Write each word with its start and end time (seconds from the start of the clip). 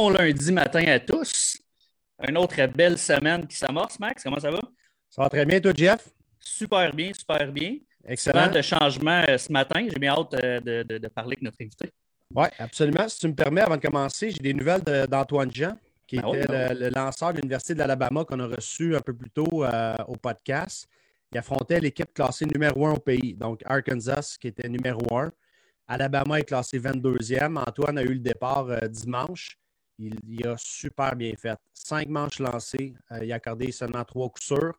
Bon 0.00 0.10
lundi 0.10 0.52
matin 0.52 0.84
à 0.86 1.00
tous. 1.00 1.58
Une 2.28 2.38
autre 2.38 2.64
belle 2.66 2.96
semaine 2.96 3.44
qui 3.48 3.56
s'amorce, 3.56 3.98
Max. 3.98 4.22
Comment 4.22 4.38
ça 4.38 4.48
va? 4.48 4.60
Ça 5.10 5.22
va 5.24 5.28
très 5.28 5.44
bien, 5.44 5.58
toi, 5.60 5.72
Jeff? 5.76 6.08
Super 6.38 6.94
bien, 6.94 7.10
super 7.12 7.50
bien. 7.50 7.78
Excellent. 8.06 8.48
De 8.48 8.62
changement 8.62 9.24
euh, 9.28 9.36
ce 9.36 9.50
matin. 9.50 9.84
J'ai 9.90 9.98
bien 9.98 10.12
hâte 10.12 10.34
euh, 10.34 10.60
de, 10.60 10.82
de- 10.84 10.98
de 10.98 11.08
parler 11.08 11.30
avec 11.30 11.42
notre 11.42 11.56
invité. 11.60 11.90
Oui, 12.32 12.46
absolument. 12.60 13.08
Si 13.08 13.18
tu 13.18 13.26
me 13.26 13.34
permets, 13.34 13.62
avant 13.62 13.76
de 13.76 13.80
commencer, 13.82 14.30
j'ai 14.30 14.38
des 14.38 14.54
nouvelles 14.54 14.84
de- 14.84 15.04
d'Antoine 15.06 15.50
Jean, 15.52 15.76
qui 16.06 16.18
Ben 16.20 16.28
oui, 16.28 16.38
était 16.38 16.46
ben 16.46 16.74
le, 16.74 16.78
le 16.78 16.90
lanceur 16.90 17.32
de 17.32 17.38
l'Université 17.38 17.74
de 17.74 17.80
l'Alabama 17.80 18.24
qu'on 18.24 18.38
a 18.38 18.46
reçu 18.46 18.94
un 18.94 19.00
peu 19.00 19.14
plus 19.14 19.30
tôt 19.30 19.64
euh, 19.64 19.96
au 20.06 20.14
podcast. 20.14 20.86
Il 21.32 21.38
affrontait 21.38 21.80
l'équipe 21.80 22.14
classée 22.14 22.46
numéro 22.46 22.86
un 22.86 22.92
au 22.92 23.00
pays, 23.00 23.34
donc 23.34 23.62
Arkansas, 23.64 24.36
qui 24.40 24.46
était 24.46 24.68
numéro 24.68 25.00
un. 25.18 25.32
Alabama 25.88 26.38
est 26.38 26.44
classé 26.44 26.78
22e. 26.78 27.58
Antoine 27.58 27.98
a 27.98 28.02
eu 28.04 28.14
le 28.14 28.20
départ 28.20 28.68
dimanche. 28.88 29.58
Il, 29.98 30.14
il 30.28 30.46
a 30.46 30.56
super 30.56 31.14
bien 31.16 31.32
fait. 31.36 31.58
Cinq 31.72 32.08
manches 32.08 32.38
lancées. 32.38 32.94
Euh, 33.12 33.24
il 33.24 33.32
a 33.32 33.36
accordé 33.36 33.72
seulement 33.72 34.04
trois 34.04 34.28
coups 34.28 34.46
sûrs. 34.46 34.74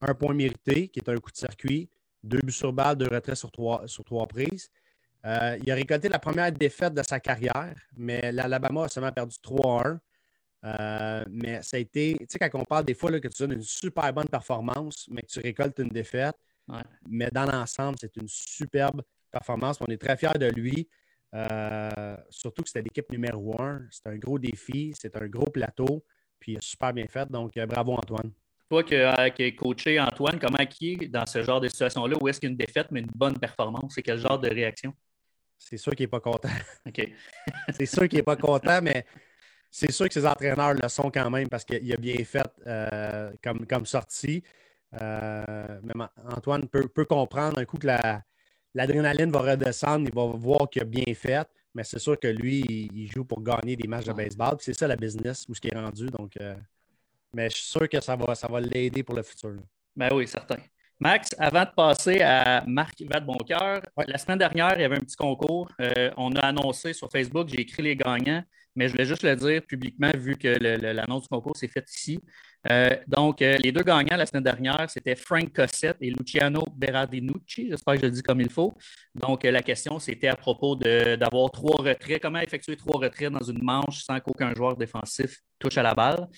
Un 0.00 0.14
point 0.14 0.34
mérité, 0.34 0.88
qui 0.88 0.98
est 1.00 1.08
un 1.08 1.16
coup 1.16 1.30
de 1.30 1.36
circuit. 1.36 1.88
Deux 2.22 2.40
buts 2.42 2.52
sur 2.52 2.72
balle, 2.72 2.96
deux 2.96 3.08
retraits 3.08 3.36
sur 3.36 3.50
trois, 3.50 3.86
sur 3.86 4.04
trois 4.04 4.26
prises. 4.26 4.70
Euh, 5.26 5.58
il 5.62 5.70
a 5.70 5.74
récolté 5.74 6.08
la 6.08 6.18
première 6.18 6.50
défaite 6.50 6.94
de 6.94 7.02
sa 7.02 7.20
carrière, 7.20 7.74
mais 7.96 8.32
l'Alabama 8.32 8.84
a 8.84 8.88
seulement 8.88 9.12
perdu 9.12 9.36
3-1. 9.42 9.98
Euh, 10.64 11.24
mais 11.30 11.62
ça 11.62 11.76
a 11.76 11.80
été, 11.80 12.16
tu 12.20 12.26
sais, 12.28 12.38
quand 12.38 12.58
on 12.60 12.64
parle 12.64 12.84
des 12.84 12.94
fois 12.94 13.10
là, 13.10 13.20
que 13.20 13.28
tu 13.28 13.42
donnes 13.42 13.52
une 13.52 13.62
super 13.62 14.12
bonne 14.12 14.28
performance, 14.28 15.06
mais 15.10 15.22
que 15.22 15.28
tu 15.28 15.40
récoltes 15.40 15.78
une 15.78 15.88
défaite, 15.88 16.36
Ouais. 16.68 16.82
mais 17.08 17.28
dans 17.32 17.46
l'ensemble, 17.50 17.96
c'est 18.00 18.14
une 18.16 18.28
superbe 18.28 19.02
performance. 19.30 19.78
On 19.80 19.86
est 19.86 19.96
très 20.00 20.16
fiers 20.16 20.38
de 20.38 20.46
lui. 20.46 20.88
Euh, 21.34 22.16
surtout 22.28 22.62
que 22.62 22.68
c'était 22.68 22.82
l'équipe 22.82 23.10
numéro 23.10 23.60
un. 23.60 23.82
C'est 23.90 24.06
un 24.08 24.16
gros 24.16 24.38
défi, 24.38 24.92
c'est 24.98 25.16
un 25.16 25.26
gros 25.26 25.50
plateau, 25.50 26.04
puis 26.38 26.52
il 26.52 26.58
a 26.58 26.60
super 26.60 26.92
bien 26.92 27.06
fait. 27.06 27.30
Donc, 27.30 27.56
euh, 27.56 27.66
bravo 27.66 27.92
Antoine. 27.92 28.32
Toi 28.68 28.84
qui 28.84 28.94
as 28.94 29.30
coaché 29.58 29.98
Antoine, 29.98 30.38
comment 30.38 30.64
qui 30.66 30.92
est 31.00 31.08
dans 31.08 31.26
ce 31.26 31.42
genre 31.42 31.60
de 31.60 31.68
situation-là? 31.68 32.16
Où 32.20 32.28
est-ce 32.28 32.38
qu'il 32.40 32.48
y 32.48 32.50
a 32.50 32.52
une 32.52 32.56
défaite, 32.56 32.88
mais 32.90 33.00
une 33.00 33.10
bonne 33.14 33.38
performance? 33.38 33.92
C'est 33.94 34.02
quel 34.02 34.18
genre 34.18 34.38
de 34.38 34.48
réaction? 34.48 34.94
C'est 35.58 35.76
sûr 35.76 35.92
qu'il 35.94 36.04
n'est 36.04 36.08
pas 36.10 36.20
content. 36.20 36.48
OK. 36.86 37.08
c'est 37.70 37.86
sûr 37.86 38.08
qu'il 38.08 38.18
n'est 38.18 38.22
pas 38.24 38.36
content, 38.36 38.80
mais 38.82 39.04
c'est 39.70 39.92
sûr 39.92 40.08
que 40.08 40.14
ses 40.14 40.26
entraîneurs 40.26 40.74
le 40.74 40.88
sont 40.88 41.10
quand 41.10 41.30
même 41.30 41.48
parce 41.48 41.64
qu'il 41.64 41.92
a 41.92 41.96
bien 41.96 42.24
fait 42.24 42.46
euh, 42.66 43.32
comme, 43.42 43.66
comme 43.66 43.86
sortie. 43.86 44.42
Euh, 45.00 45.80
même 45.82 46.08
Antoine 46.24 46.68
peut, 46.68 46.88
peut 46.88 47.04
comprendre 47.04 47.58
un 47.58 47.64
coup 47.64 47.78
que 47.78 47.86
la- 47.86 48.22
l'adrénaline 48.74 49.30
va 49.30 49.40
redescendre, 49.40 50.08
il 50.08 50.14
va 50.14 50.26
voir 50.26 50.68
qu'il 50.70 50.82
a 50.82 50.84
bien 50.84 51.14
fait, 51.14 51.46
mais 51.74 51.84
c'est 51.84 51.98
sûr 51.98 52.18
que 52.18 52.28
lui, 52.28 52.88
il, 52.92 53.10
joue 53.10 53.24
pour 53.24 53.42
gagner 53.42 53.76
des 53.76 53.86
matchs 53.88 54.06
de 54.06 54.12
baseball. 54.12 54.56
C'est 54.60 54.72
ça 54.74 54.88
la 54.88 54.96
business 54.96 55.46
où 55.48 55.54
ce 55.54 55.60
qui 55.60 55.68
est 55.68 55.76
rendu. 55.78 56.06
Donc, 56.06 56.36
euh, 56.40 56.54
mais 57.32 57.48
je 57.48 57.56
suis 57.56 57.66
sûr 57.66 57.88
que 57.88 58.00
ça 58.00 58.16
va, 58.16 58.34
ça 58.34 58.48
va 58.48 58.60
l'aider 58.60 59.02
pour 59.02 59.14
le 59.14 59.22
futur. 59.22 59.50
là. 59.50 59.62
Ben 59.96 60.08
oui, 60.12 60.26
certain. 60.26 60.56
Max, 60.98 61.34
avant 61.38 61.64
de 61.64 61.70
passer 61.74 62.20
à 62.20 62.62
Marc 62.66 63.00
Vadeboncoeur, 63.02 63.80
Ouais. 63.96 64.04
la 64.06 64.18
semaine 64.18 64.38
dernière, 64.38 64.74
il 64.76 64.82
y 64.82 64.84
avait 64.84 64.96
un 64.96 65.00
petit 65.00 65.16
concours. 65.16 65.70
Euh, 65.80 66.10
on 66.16 66.32
a 66.32 66.40
annoncé 66.40 66.92
sur 66.92 67.10
Facebook, 67.10 67.48
j'ai 67.48 67.60
écrit 67.60 67.82
les 67.82 67.96
gagnants, 67.96 68.42
mais 68.74 68.86
je 68.86 68.92
voulais 68.92 69.06
juste 69.06 69.22
le 69.22 69.34
dire 69.34 69.62
publiquement 69.62 70.10
vu 70.14 70.36
que 70.36 70.48
l'annonce 70.48 71.22
du 71.22 71.28
concours 71.28 71.56
s'est 71.56 71.68
faite 71.68 71.90
ici. 71.90 72.20
Euh, 72.68 72.90
donc, 73.06 73.40
euh, 73.40 73.56
les 73.56 73.72
deux 73.72 73.82
gagnants 73.82 74.16
la 74.16 74.26
semaine 74.26 74.42
dernière, 74.42 74.88
c'était 74.90 75.16
Frank 75.16 75.50
Cossette 75.52 75.96
et 76.00 76.10
Luciano 76.10 76.62
Berardinucci. 76.76 77.68
J'espère 77.70 77.94
que 77.94 78.00
je 78.00 78.06
le 78.06 78.12
dis 78.12 78.22
comme 78.22 78.40
il 78.40 78.50
faut. 78.50 78.74
Donc, 79.14 79.44
euh, 79.44 79.50
la 79.50 79.62
question, 79.62 79.98
c'était 79.98 80.28
à 80.28 80.36
propos 80.36 80.76
d'avoir 80.76 81.50
trois 81.50 81.82
retraits. 81.82 82.20
Comment 82.20 82.40
effectuer 82.40 82.76
trois 82.76 83.00
retraits 83.00 83.32
dans 83.32 83.42
une 83.42 83.62
manche 83.62 84.02
sans 84.02 84.20
qu'aucun 84.20 84.54
joueur 84.54 84.76
défensif 84.76 85.40
touche 85.58 85.78
à 85.78 85.82
la 85.82 85.94
balle? 85.94 86.28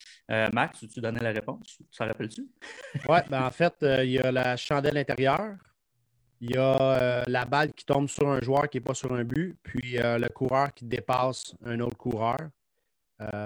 Max, 0.53 0.85
tu 0.93 1.01
donnais 1.01 1.21
la 1.21 1.33
réponse? 1.33 1.79
Ça 1.91 2.07
rappelles-tu? 2.07 2.43
Oui, 3.09 3.19
ben 3.29 3.45
en 3.45 3.51
fait, 3.51 3.75
il 3.83 4.11
y 4.11 4.19
a 4.19 4.31
la 4.31 4.57
chandelle 4.57 4.97
intérieure, 4.97 5.57
il 6.41 6.53
y 6.53 6.57
a 6.57 7.25
la 7.27 7.45
balle 7.45 7.73
qui 7.73 7.85
tombe 7.85 8.09
sur 8.09 8.29
un 8.29 8.41
joueur 8.41 8.69
qui 8.69 8.79
n'est 8.79 8.83
pas 8.83 8.95
sur 8.95 9.13
un 9.13 9.25
but, 9.25 9.57
puis 9.63 9.97
le 9.99 10.29
coureur 10.29 10.73
qui 10.73 10.85
dépasse 10.85 11.55
un 11.65 11.81
autre 11.81 11.97
coureur. 11.97 12.39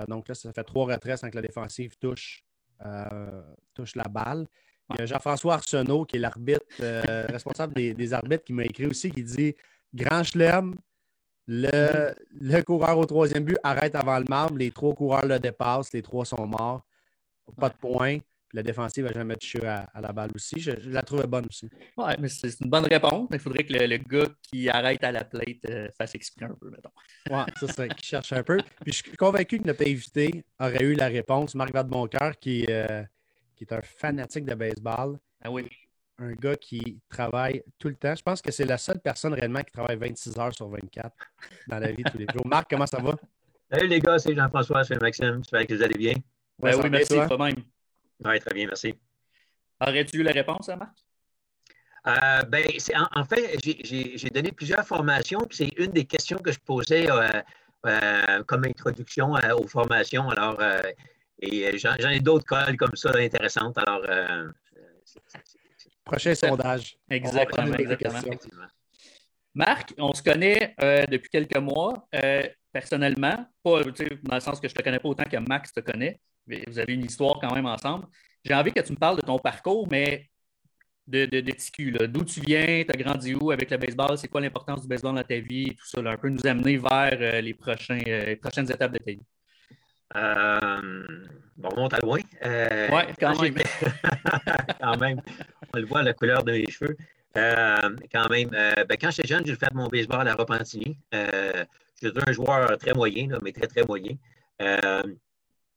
Donc 0.08 0.28
là, 0.28 0.34
ça 0.34 0.52
fait 0.52 0.64
trois 0.64 0.86
retraits 0.86 1.18
sans 1.18 1.30
que 1.30 1.36
la 1.36 1.42
défensive 1.42 1.96
touche, 1.98 2.45
touche 3.74 3.94
la 3.96 4.04
balle. 4.04 4.46
Il 4.90 5.00
y 5.00 5.02
a 5.02 5.06
Jean-François 5.06 5.54
Arsenault, 5.54 6.04
qui 6.04 6.16
est 6.16 6.20
l'arbitre, 6.20 6.64
euh, 6.80 7.26
responsable 7.28 7.74
des, 7.74 7.92
des 7.92 8.12
arbitres, 8.12 8.44
qui 8.44 8.52
m'a 8.52 8.64
écrit 8.64 8.86
aussi, 8.86 9.10
qui 9.10 9.22
dit 9.22 9.54
Grand 9.92 10.22
chelem, 10.22 10.76
le, 11.48 12.14
le 12.32 12.62
coureur 12.62 12.98
au 12.98 13.04
troisième 13.04 13.44
but 13.44 13.58
arrête 13.62 13.94
avant 13.94 14.18
le 14.18 14.24
marbre, 14.28 14.58
les 14.58 14.70
trois 14.70 14.94
coureurs 14.94 15.26
le 15.26 15.38
dépassent, 15.38 15.92
les 15.92 16.02
trois 16.02 16.24
sont 16.24 16.46
morts, 16.46 16.84
pas 17.56 17.68
de 17.68 17.76
points. 17.76 18.18
La 18.52 18.62
défensive 18.62 19.04
n'a 19.04 19.12
jamais 19.12 19.36
touché 19.36 19.64
à, 19.66 19.80
à 19.92 20.00
la 20.00 20.12
balle 20.12 20.30
aussi. 20.34 20.58
Je, 20.60 20.70
je 20.80 20.90
la 20.90 21.02
trouvais 21.02 21.26
bonne 21.26 21.46
aussi. 21.46 21.68
Oui, 21.96 22.12
mais 22.18 22.28
c'est 22.28 22.50
c'est 22.50 22.64
une 22.64 22.70
bonne 22.70 22.84
réponse. 22.86 23.28
Il 23.32 23.38
faudrait 23.38 23.64
que 23.64 23.72
le, 23.72 23.86
le 23.86 23.98
gars 23.98 24.28
qui 24.42 24.68
arrête 24.68 25.02
à 25.04 25.12
la 25.12 25.24
plate 25.24 25.64
euh, 25.68 25.88
fasse 25.98 26.14
exprès 26.14 26.46
un 26.46 26.54
peu, 26.54 26.70
mettons. 26.70 26.90
Ouais, 27.30 27.44
ça 27.58 27.68
serait 27.68 27.88
qui 27.88 28.06
cherche 28.06 28.32
un 28.32 28.42
peu. 28.42 28.58
Puis 28.84 28.92
je 28.92 29.02
suis 29.02 29.16
convaincu 29.16 29.58
que 29.58 29.64
notre 29.66 29.82
invité 29.82 30.44
aurait 30.60 30.84
eu 30.84 30.94
la 30.94 31.08
réponse. 31.08 31.54
Marc 31.54 31.72
Vadeboncoeur, 31.72 32.38
qui, 32.38 32.64
euh, 32.68 33.02
qui 33.56 33.64
est 33.64 33.72
un 33.72 33.82
fanatique 33.82 34.44
de 34.44 34.54
baseball, 34.54 35.18
Ah 35.42 35.50
oui. 35.50 35.68
un 36.18 36.32
gars 36.32 36.56
qui 36.56 37.00
travaille 37.08 37.62
tout 37.78 37.88
le 37.88 37.96
temps. 37.96 38.14
Je 38.14 38.22
pense 38.22 38.40
que 38.40 38.52
c'est 38.52 38.64
la 38.64 38.78
seule 38.78 39.00
personne 39.00 39.34
réellement 39.34 39.62
qui 39.62 39.72
travaille 39.72 39.96
26 39.96 40.38
heures 40.38 40.54
sur 40.54 40.68
24 40.68 41.14
dans 41.66 41.78
la 41.78 41.92
vie 41.92 42.04
tous 42.04 42.18
les 42.18 42.28
jours. 42.32 42.46
Marc, 42.46 42.70
comment 42.70 42.86
ça 42.86 43.00
va? 43.00 43.16
Salut 43.70 43.88
les 43.88 44.00
gars, 44.00 44.18
c'est 44.18 44.34
Jean-François, 44.34 44.84
c'est 44.84 45.00
Maxime. 45.00 45.36
J'espère 45.42 45.66
que 45.66 45.74
vous 45.74 45.82
allez 45.82 45.98
bien. 45.98 46.14
Ben 46.58 46.70
Ouais, 46.70 46.72
ça 46.72 46.82
oui, 46.82 46.90
merci, 46.90 47.08
toi? 47.14 47.26
toi-même. 47.26 47.56
Oui, 48.24 48.40
très 48.40 48.54
bien, 48.54 48.66
merci. 48.66 48.94
Aurais-tu 49.80 50.18
eu 50.18 50.22
la 50.22 50.32
réponse, 50.32 50.68
hein, 50.68 50.76
Marc? 50.76 50.96
Euh, 52.06 52.42
ben, 52.44 52.64
c'est- 52.78 52.96
en, 52.96 53.08
en 53.14 53.24
fait, 53.24 53.58
j'ai- 53.64 53.80
j'ai 53.84 54.16
j'ai 54.16 54.30
donné 54.30 54.52
plusieurs 54.52 54.86
formations, 54.86 55.40
puis 55.40 55.56
c'est 55.58 55.72
une 55.76 55.90
des 55.90 56.04
questions 56.04 56.38
que 56.38 56.52
je 56.52 56.58
posais 56.60 57.10
euh, 57.10 57.28
euh, 57.86 58.42
comme 58.44 58.64
introduction 58.64 59.36
euh, 59.36 59.54
aux 59.56 59.66
formations. 59.66 60.28
Alors, 60.30 60.56
euh, 60.60 60.82
et 61.40 61.76
j'en 61.78 61.94
j'en 61.98 62.10
ai 62.10 62.20
d'autres 62.20 62.46
calls 62.46 62.76
comme 62.76 62.94
ça 62.94 63.10
intéressantes. 63.16 63.76
Alors, 63.78 64.02
euh, 64.08 64.48
c'est- 65.04 65.20
c'est- 65.26 65.40
c'est- 65.44 65.58
c'est- 65.78 65.90
Prochain 66.04 66.34
sondage. 66.34 66.96
Exactement, 67.10 67.74
exactement. 67.74 68.66
Marc, 69.54 69.94
on 69.98 70.12
se 70.14 70.22
connaît 70.22 70.74
euh, 70.82 71.04
depuis 71.06 71.30
quelques 71.30 71.56
mois, 71.56 72.06
euh, 72.14 72.42
personnellement, 72.72 73.46
pas 73.64 73.82
dans 73.82 74.34
le 74.34 74.40
sens 74.40 74.60
que 74.60 74.68
je 74.68 74.74
ne 74.74 74.76
te 74.78 74.82
connais 74.82 74.98
pas 75.00 75.08
autant 75.08 75.24
que 75.24 75.36
Max 75.38 75.72
te 75.72 75.80
connaît, 75.80 76.20
mais 76.46 76.62
vous 76.66 76.78
avez 76.78 76.94
une 76.94 77.04
histoire 77.04 77.38
quand 77.40 77.54
même 77.54 77.66
ensemble. 77.66 78.06
J'ai 78.44 78.54
envie 78.54 78.72
que 78.72 78.80
tu 78.80 78.92
me 78.92 78.98
parles 78.98 79.16
de 79.16 79.22
ton 79.22 79.38
parcours, 79.38 79.88
mais 79.90 80.30
de, 81.06 81.26
de, 81.26 81.40
de 81.40 81.52
TQ. 81.52 81.92
D'où 82.08 82.24
tu 82.24 82.40
viens, 82.40 82.84
tu 82.84 82.90
as 82.90 83.02
grandi 83.02 83.34
où 83.34 83.50
avec 83.50 83.70
le 83.70 83.76
baseball, 83.76 84.18
c'est 84.18 84.28
quoi 84.28 84.40
l'importance 84.40 84.82
du 84.82 84.88
baseball 84.88 85.14
dans 85.14 85.22
ta 85.22 85.38
vie, 85.38 85.74
tout 85.76 85.86
ça, 85.86 86.02
là, 86.02 86.12
un 86.12 86.16
peu 86.16 86.28
nous 86.28 86.46
amener 86.46 86.76
vers 86.76 87.16
euh, 87.20 87.40
les, 87.40 87.54
prochains, 87.54 88.00
euh, 88.06 88.26
les 88.26 88.36
prochaines 88.36 88.70
étapes 88.70 88.92
de 88.92 88.98
ta 88.98 89.10
vie. 89.12 89.20
Euh, 90.14 91.06
on 91.62 91.76
monte 91.76 91.94
à 91.94 91.98
loin. 91.98 92.20
Ouais, 92.42 93.06
quand 93.18 93.40
même. 93.40 93.54
quand 94.80 94.96
même. 94.98 95.20
On 95.74 95.78
le 95.78 95.86
voit, 95.86 96.02
la 96.02 96.12
couleur 96.12 96.44
de 96.44 96.52
mes 96.52 96.70
cheveux. 96.70 96.96
Quand 97.34 98.28
même. 98.30 98.50
ben, 98.50 98.96
quand 99.00 99.10
j'étais 99.10 99.28
jeune, 99.28 99.44
j'ai 99.44 99.56
fait 99.56 99.72
mon 99.74 99.88
baseball 99.88 100.26
à 100.28 100.34
Repentigny. 100.34 100.98
J'étais 102.00 102.28
un 102.28 102.32
joueur 102.32 102.78
très 102.78 102.94
moyen, 102.94 103.28
là, 103.28 103.38
mais 103.42 103.52
très, 103.52 103.66
très 103.66 103.82
moyen. 103.84 104.16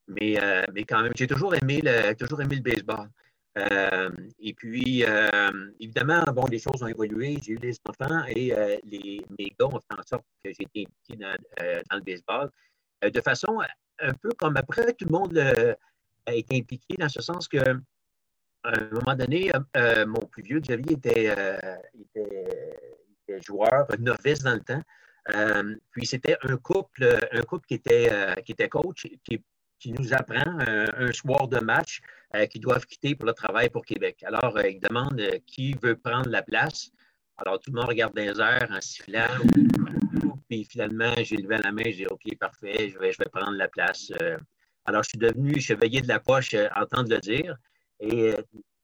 Mais, 0.09 0.41
euh, 0.41 0.65
mais 0.73 0.83
quand 0.83 1.03
même, 1.03 1.13
j'ai 1.15 1.27
toujours 1.27 1.53
aimé 1.55 1.81
le, 1.83 2.13
toujours 2.15 2.41
aimé 2.41 2.55
le 2.55 2.61
baseball. 2.61 3.09
Euh, 3.57 4.09
et 4.39 4.53
puis, 4.53 5.03
euh, 5.05 5.49
évidemment, 5.79 6.23
bon, 6.33 6.45
les 6.47 6.59
choses 6.59 6.81
ont 6.81 6.87
évolué. 6.87 7.37
J'ai 7.43 7.53
eu 7.53 7.57
les 7.57 7.75
enfants 7.87 8.25
et 8.27 8.53
les, 8.83 9.21
mes 9.37 9.55
gars 9.59 9.67
ont 9.67 9.79
fait 9.79 9.99
en 9.99 10.03
sorte 10.03 10.25
que 10.43 10.51
j'ai 10.51 10.63
été 10.63 10.87
impliqué 10.87 11.15
dans, 11.15 11.97
le 11.97 12.01
baseball 12.01 12.49
de 13.01 13.21
façon 13.21 13.59
un 13.99 14.13
peu 14.13 14.29
comme 14.37 14.57
après 14.57 14.93
tout 14.93 15.05
le 15.05 15.11
monde 15.11 15.37
a 16.25 16.33
été 16.33 16.57
impliqué, 16.57 16.95
dans 16.97 17.09
ce 17.09 17.21
sens 17.21 17.47
que 17.47 17.59
à 18.63 18.77
un 18.77 18.89
moment 18.91 19.15
donné, 19.15 19.51
mon 20.05 20.25
plus 20.27 20.43
vieux, 20.43 20.59
Xavier, 20.59 20.93
était, 20.93 21.33
était, 21.97 23.41
joueur, 23.41 23.87
novice 23.99 24.43
dans 24.43 24.55
le 24.55 24.61
temps. 24.61 24.83
Puis 25.91 26.05
c'était 26.05 26.37
un 26.43 26.57
couple, 26.57 27.19
un 27.31 27.41
couple 27.43 27.65
qui 27.67 27.75
était, 27.75 28.11
qui 28.45 28.51
était 28.51 28.69
coach, 28.69 29.07
qui, 29.23 29.41
qui 29.79 29.91
nous 29.93 30.13
apprend 30.13 30.59
euh, 30.67 30.87
un 30.97 31.11
soir 31.11 31.47
de 31.47 31.59
match 31.59 32.01
euh, 32.35 32.45
qu'ils 32.45 32.61
doivent 32.61 32.85
quitter 32.85 33.15
pour 33.15 33.25
le 33.25 33.33
travail 33.33 33.69
pour 33.71 33.83
Québec. 33.83 34.23
Alors, 34.23 34.55
euh, 34.55 34.69
ils 34.69 34.79
demandent 34.79 35.19
euh, 35.19 35.39
qui 35.47 35.73
veut 35.81 35.95
prendre 35.95 36.29
la 36.29 36.43
place. 36.43 36.91
Alors, 37.37 37.59
tout 37.59 37.71
le 37.71 37.77
monde 37.79 37.87
regarde 37.87 38.15
les 38.15 38.39
airs 38.39 38.69
en 38.69 38.79
sifflant. 38.81 39.25
Puis 40.47 40.63
finalement, 40.65 41.11
j'ai 41.23 41.37
levé 41.37 41.57
la 41.57 41.71
main, 41.71 41.81
j'ai 41.85 41.93
dit 41.93 42.05
OK, 42.05 42.23
parfait, 42.37 42.89
je 42.89 42.99
vais, 42.99 43.11
je 43.11 43.17
vais 43.17 43.29
prendre 43.31 43.57
la 43.57 43.67
place. 43.67 44.11
Alors, 44.85 45.01
je 45.01 45.09
suis 45.09 45.17
devenu 45.17 45.59
chevalier 45.59 46.01
de 46.01 46.07
la 46.07 46.19
poche, 46.19 46.53
entendre 46.75 47.09
le 47.09 47.19
dire. 47.19 47.55
Et 47.99 48.33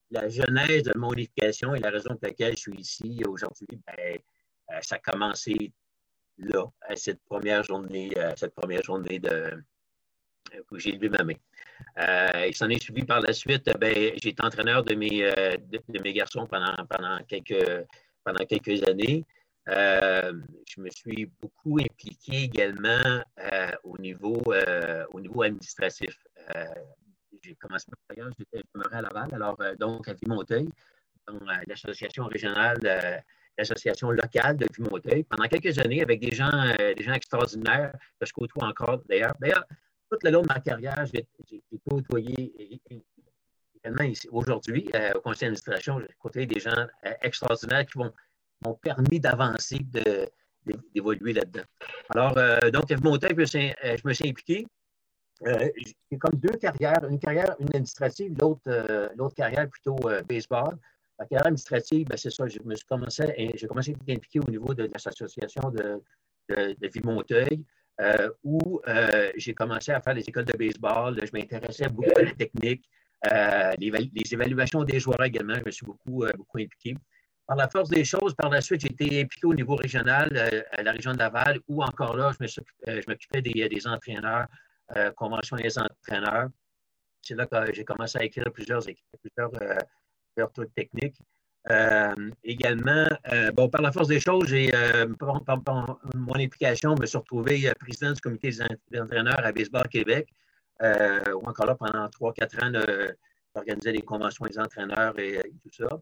la 0.09 0.29
genèse 0.29 0.83
de 0.83 0.97
mon 0.97 1.13
unification 1.13 1.75
et 1.75 1.79
la 1.79 1.89
raison 1.89 2.15
pour 2.15 2.19
laquelle 2.23 2.55
je 2.55 2.61
suis 2.61 2.79
ici 2.79 3.21
aujourd'hui, 3.27 3.79
ben, 3.85 4.19
ça 4.81 4.95
a 4.95 4.99
commencé 4.99 5.73
là, 6.37 6.65
à 6.81 6.95
cette 6.95 7.21
première 7.25 7.63
journée, 7.63 8.11
cette 8.37 8.55
première 8.55 8.83
journée 8.83 9.19
de, 9.19 9.63
j'ai 10.77 10.91
levé 10.93 11.09
ma 11.09 11.23
main. 11.23 11.33
Euh, 11.99 12.47
il 12.47 12.55
s'en 12.55 12.69
est 12.69 12.81
suivi 12.81 13.03
par 13.03 13.21
la 13.21 13.33
suite. 13.33 13.69
Ben, 13.79 13.93
j'ai 14.21 14.29
été 14.29 14.43
entraîneur 14.43 14.83
de 14.83 14.95
mes, 14.95 15.21
de, 15.21 16.01
mes 16.01 16.13
garçons 16.13 16.47
pendant, 16.47 16.75
pendant, 16.89 17.17
quelques, 17.27 17.85
pendant 18.23 18.45
quelques 18.45 18.87
années. 18.87 19.25
je 19.67 20.81
me 20.81 20.89
suis 20.89 21.29
beaucoup 21.41 21.79
impliqué 21.79 22.43
également 22.43 23.23
au, 23.83 23.97
niveau, 23.97 24.41
au 25.11 25.19
niveau 25.19 25.43
administratif. 25.43 26.17
j'ai 27.41 27.55
commencé 27.55 27.87
ma 27.89 28.15
carrière, 28.15 28.33
j'étais 28.37 28.63
à 28.91 29.01
Laval, 29.01 29.29
alors 29.33 29.57
donc 29.79 30.07
à 30.07 30.13
Vimonteil, 30.13 30.69
dans 31.27 31.39
l'association 31.67 32.25
régionale 32.25 33.23
l'association 33.57 34.11
locale 34.11 34.57
de 34.57 34.67
Puy-Monteuil 34.67 35.23
pendant 35.23 35.47
quelques 35.47 35.77
années 35.79 36.01
avec 36.01 36.19
des 36.19 36.31
gens, 36.31 36.51
euh, 36.51 36.93
des 36.93 37.03
gens 37.03 37.13
extraordinaires 37.13 37.93
que 38.19 38.25
je 38.25 38.33
côtoie 38.33 38.67
encore. 38.67 39.01
D'ailleurs, 39.07 39.33
tout 40.09 40.17
le 40.23 40.31
long 40.31 40.41
de 40.41 40.47
ma 40.47 40.59
carrière, 40.59 41.05
j'ai 41.05 41.27
côtoyé 41.87 42.81
également 43.75 44.13
aujourd'hui 44.31 44.89
euh, 44.95 45.13
au 45.15 45.21
conseil 45.21 45.47
d'administration, 45.47 45.99
j'ai 45.99 46.07
côtoyé 46.19 46.47
des 46.47 46.59
gens 46.59 46.87
euh, 47.05 47.11
extraordinaires 47.21 47.85
qui 47.85 47.97
m'ont 47.97 48.73
permis 48.75 49.19
d'avancer, 49.19 49.79
d'évoluer 50.93 51.33
là-dedans. 51.33 51.63
Alors, 52.09 52.33
donc, 52.71 52.91
à 52.91 52.97
Monteuil, 52.97 53.35
je 53.37 54.07
me 54.07 54.13
suis 54.13 54.29
impliqué. 54.29 54.65
j'ai 55.45 56.17
comme 56.17 56.39
deux 56.39 56.57
carrières, 56.57 57.05
une 57.07 57.19
carrière, 57.19 57.55
une 57.59 57.67
administrative, 57.67 58.35
l'autre 58.39 59.35
carrière 59.35 59.69
plutôt 59.69 59.97
baseball. 60.27 60.77
La 61.19 61.25
carrière 61.25 61.47
administrative, 61.47 62.07
ben, 62.07 62.17
c'est 62.17 62.31
ça, 62.31 62.47
je 62.47 62.59
me 62.65 62.75
suis 62.75 62.85
commencé, 62.85 63.53
j'ai 63.55 63.67
commencé 63.67 63.93
à 63.93 64.11
m'impliquer 64.11 64.39
au 64.39 64.49
niveau 64.49 64.73
de, 64.73 64.89
l'association 64.91 65.69
de, 65.69 66.01
de, 66.49 66.75
de 66.77 66.87
Ville-Monteuil, 66.87 67.63
euh, 68.01 68.29
où 68.43 68.81
euh, 68.87 69.31
j'ai 69.37 69.53
commencé 69.53 69.91
à 69.93 70.01
faire 70.01 70.13
les 70.13 70.23
écoles 70.23 70.45
de 70.45 70.57
baseball. 70.57 71.17
Je 71.17 71.31
m'intéressais 71.31 71.87
beaucoup 71.87 72.11
à 72.17 72.23
la 72.23 72.31
technique, 72.31 72.89
euh, 73.31 73.71
les, 73.77 74.33
évaluations 74.33 74.83
des 74.83 74.99
joueurs 74.99 75.23
également. 75.23 75.55
Je 75.55 75.65
me 75.65 75.71
suis 75.71 75.85
beaucoup, 75.85 76.25
impliqué. 76.55 76.95
Par 77.47 77.55
la 77.55 77.69
force 77.69 77.89
des 77.89 78.03
choses, 78.03 78.33
par 78.35 78.49
la 78.49 78.59
suite, 78.59 78.81
j'ai 78.81 78.91
été 78.91 79.21
impliqué 79.21 79.47
au 79.47 79.53
niveau 79.53 79.75
régional, 79.75 80.35
à 80.71 80.83
la 80.83 80.91
région 80.91 81.13
de 81.13 81.19
Laval, 81.19 81.59
où 81.67 81.83
encore 81.83 82.17
là, 82.17 82.31
je 82.39 83.01
m'occupais 83.07 83.41
des, 83.41 83.69
des, 83.69 83.87
entraîneurs, 83.87 84.47
convention 85.15 85.55
des 85.55 85.77
entraîneurs. 85.77 86.49
C'est 87.21 87.35
là 87.35 87.45
que 87.45 87.73
j'ai 87.73 87.85
commencé 87.85 88.17
à 88.17 88.23
écrire 88.23 88.51
plusieurs, 88.51 88.81
plusieurs 88.81 90.51
trucs 90.53 90.73
techniques. 90.73 91.17
Euh, 91.71 92.31
également, 92.43 93.07
euh, 93.31 93.51
bon, 93.51 93.69
par 93.69 93.81
la 93.81 93.91
force 93.91 94.07
des 94.07 94.19
choses, 94.19 94.47
j'ai, 94.49 94.73
euh, 94.75 95.07
mon 96.15 96.35
implication, 96.35 96.95
je 96.95 97.01
me 97.01 97.05
suis 97.07 97.17
retrouvé 97.17 97.71
président 97.79 98.11
du 98.11 98.21
comité 98.21 98.51
des 98.91 98.99
entraîneurs 98.99 99.43
à 99.43 99.51
Baseball 99.51 99.87
Québec, 99.87 100.29
ou 100.81 101.47
encore 101.47 101.65
là 101.65 101.75
pendant 101.75 102.07
3-4 102.09 102.63
ans 102.63 102.71
d'organiser 103.55 103.93
les 103.93 104.01
conventions 104.01 104.45
des 104.45 104.59
entraîneurs 104.59 105.17
et, 105.17 105.41
tout 105.63 105.71
ça. 105.71 105.99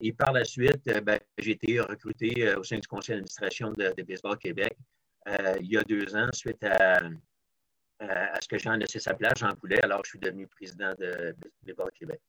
et 0.00 0.12
par 0.12 0.32
la 0.32 0.44
suite, 0.44 0.84
ben, 1.02 1.18
j'ai 1.38 1.52
été 1.52 1.80
recruté 1.80 2.54
au 2.54 2.62
sein 2.62 2.78
du 2.78 2.86
conseil 2.86 3.16
d'administration 3.16 3.72
de, 3.72 4.02
Baseball 4.02 4.38
Québec 4.38 4.76
il 5.60 5.66
y 5.66 5.76
a 5.76 5.82
deux 5.82 6.14
ans, 6.14 6.28
suite 6.32 6.62
à, 6.62 7.00
ce 8.40 8.46
que 8.46 8.58
Jean 8.58 8.76
laissé 8.76 9.00
sa 9.00 9.14
place, 9.14 9.38
Jean 9.38 9.54
Poulet, 9.56 9.82
alors 9.82 10.02
je 10.04 10.10
suis 10.10 10.18
devenu 10.20 10.46
président 10.46 10.92
de 10.98 11.34
Baseball 11.64 11.90
Québec. 11.98 12.20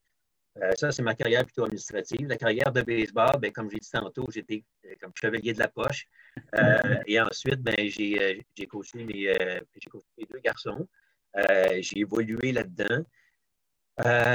Euh, 0.61 0.71
ça, 0.75 0.91
c'est 0.91 1.03
ma 1.03 1.13
carrière 1.13 1.43
plutôt 1.43 1.65
administrative. 1.65 2.27
La 2.27 2.37
carrière 2.37 2.71
de 2.71 2.81
baseball, 2.81 3.39
ben, 3.39 3.51
comme 3.51 3.69
j'ai 3.69 3.77
dit 3.77 3.89
tantôt, 3.91 4.27
j'étais 4.33 4.63
euh, 4.85 4.93
comme 4.99 5.11
chevalier 5.15 5.53
de 5.53 5.59
la 5.59 5.67
poche. 5.67 6.07
Euh, 6.55 6.95
et 7.07 7.19
ensuite, 7.19 7.61
ben, 7.61 7.75
j'ai 7.77 8.43
coaché, 8.69 9.03
mes, 9.03 9.33
deux 10.29 10.39
garçons. 10.39 10.87
j'ai 11.79 11.99
évolué 11.99 12.51
là-dedans. 12.51 13.05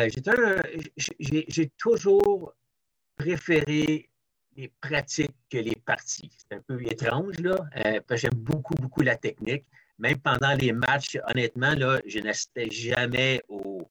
j'ai 0.09 1.71
toujours 1.79 2.55
préféré 3.17 4.09
les 4.57 4.71
pratiques 4.81 5.35
que 5.51 5.59
les 5.59 5.77
parties. 5.85 6.31
C'est 6.37 6.57
un 6.57 6.61
peu 6.61 6.81
étrange, 6.83 7.39
là, 7.41 7.57
j'aime 8.11 8.35
beaucoup, 8.35 8.75
beaucoup 8.75 9.01
la 9.01 9.17
technique. 9.17 9.65
Même 9.99 10.19
pendant 10.19 10.55
les 10.55 10.73
matchs, 10.73 11.19
honnêtement, 11.29 11.75
là, 11.75 12.01
je 12.07 12.19
n'assistais 12.19 12.69
jamais 12.71 13.43
au, 13.49 13.89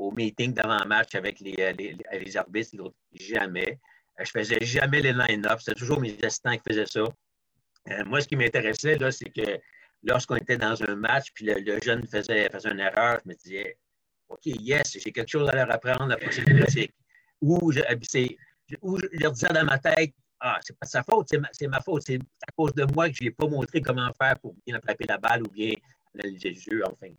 au 0.00 0.10
meeting 0.12 0.54
d'avant-match 0.54 1.14
avec 1.14 1.40
les, 1.40 1.54
euh, 1.58 1.72
les, 1.72 1.96
les, 2.12 2.36
arbitres, 2.36 2.70
jamais. 3.12 3.78
Euh, 4.18 4.24
je 4.24 4.30
faisais 4.30 4.58
jamais 4.64 5.00
les 5.00 5.12
line-up. 5.12 5.60
C'était 5.60 5.78
toujours 5.78 6.00
mes 6.00 6.16
assistants 6.24 6.56
qui 6.56 6.62
faisaient 6.66 6.86
ça. 6.86 7.04
Euh, 7.90 8.04
moi, 8.06 8.20
ce 8.22 8.28
qui 8.28 8.36
m'intéressait, 8.36 8.96
là, 8.96 9.12
c'est 9.12 9.28
que 9.30 9.60
lorsqu'on 10.02 10.36
était 10.36 10.56
dans 10.56 10.82
un 10.88 10.96
match, 10.96 11.30
puis 11.34 11.44
le, 11.46 11.78
jeune 11.82 12.06
faisait, 12.06 12.48
faisait 12.48 12.70
une 12.70 12.80
erreur, 12.80 13.20
je 13.22 13.28
me 13.28 13.34
disais, 13.34 13.76
OK, 14.28 14.40
yes, 14.46 14.96
j'ai 14.98 15.12
quelque 15.12 15.28
chose 15.28 15.48
à 15.50 15.54
leur 15.54 15.70
apprendre 15.70 16.06
la 16.06 16.16
prochaine 16.16 16.44
pratique. 16.44 16.94
Ou 17.42 17.70
je, 17.70 17.80
ou 18.80 18.98
je 18.98 19.06
leur 19.18 19.32
disais 19.32 19.48
dans 19.48 19.64
ma 19.64 19.78
tête, 19.78 20.14
ah, 20.40 20.58
c'est 20.62 20.78
pas 20.78 20.86
sa 20.86 21.02
faute, 21.02 21.28
c'est 21.52 21.66
ma, 21.68 21.80
faute, 21.82 22.04
c'est 22.06 22.16
à 22.16 22.52
cause 22.56 22.72
de 22.74 22.84
moi 22.94 23.10
que 23.10 23.16
je 23.16 23.24
n'ai 23.24 23.30
pas 23.30 23.46
montré 23.46 23.82
comment 23.82 24.10
faire 24.14 24.38
pour 24.38 24.54
bien 24.66 24.76
attraper 24.76 25.04
la 25.06 25.18
balle 25.18 25.42
ou 25.42 25.50
bien 25.50 25.74
analyser 26.14 26.50
le 26.50 26.60
jeu, 26.60 26.82
enfin. 26.86 27.12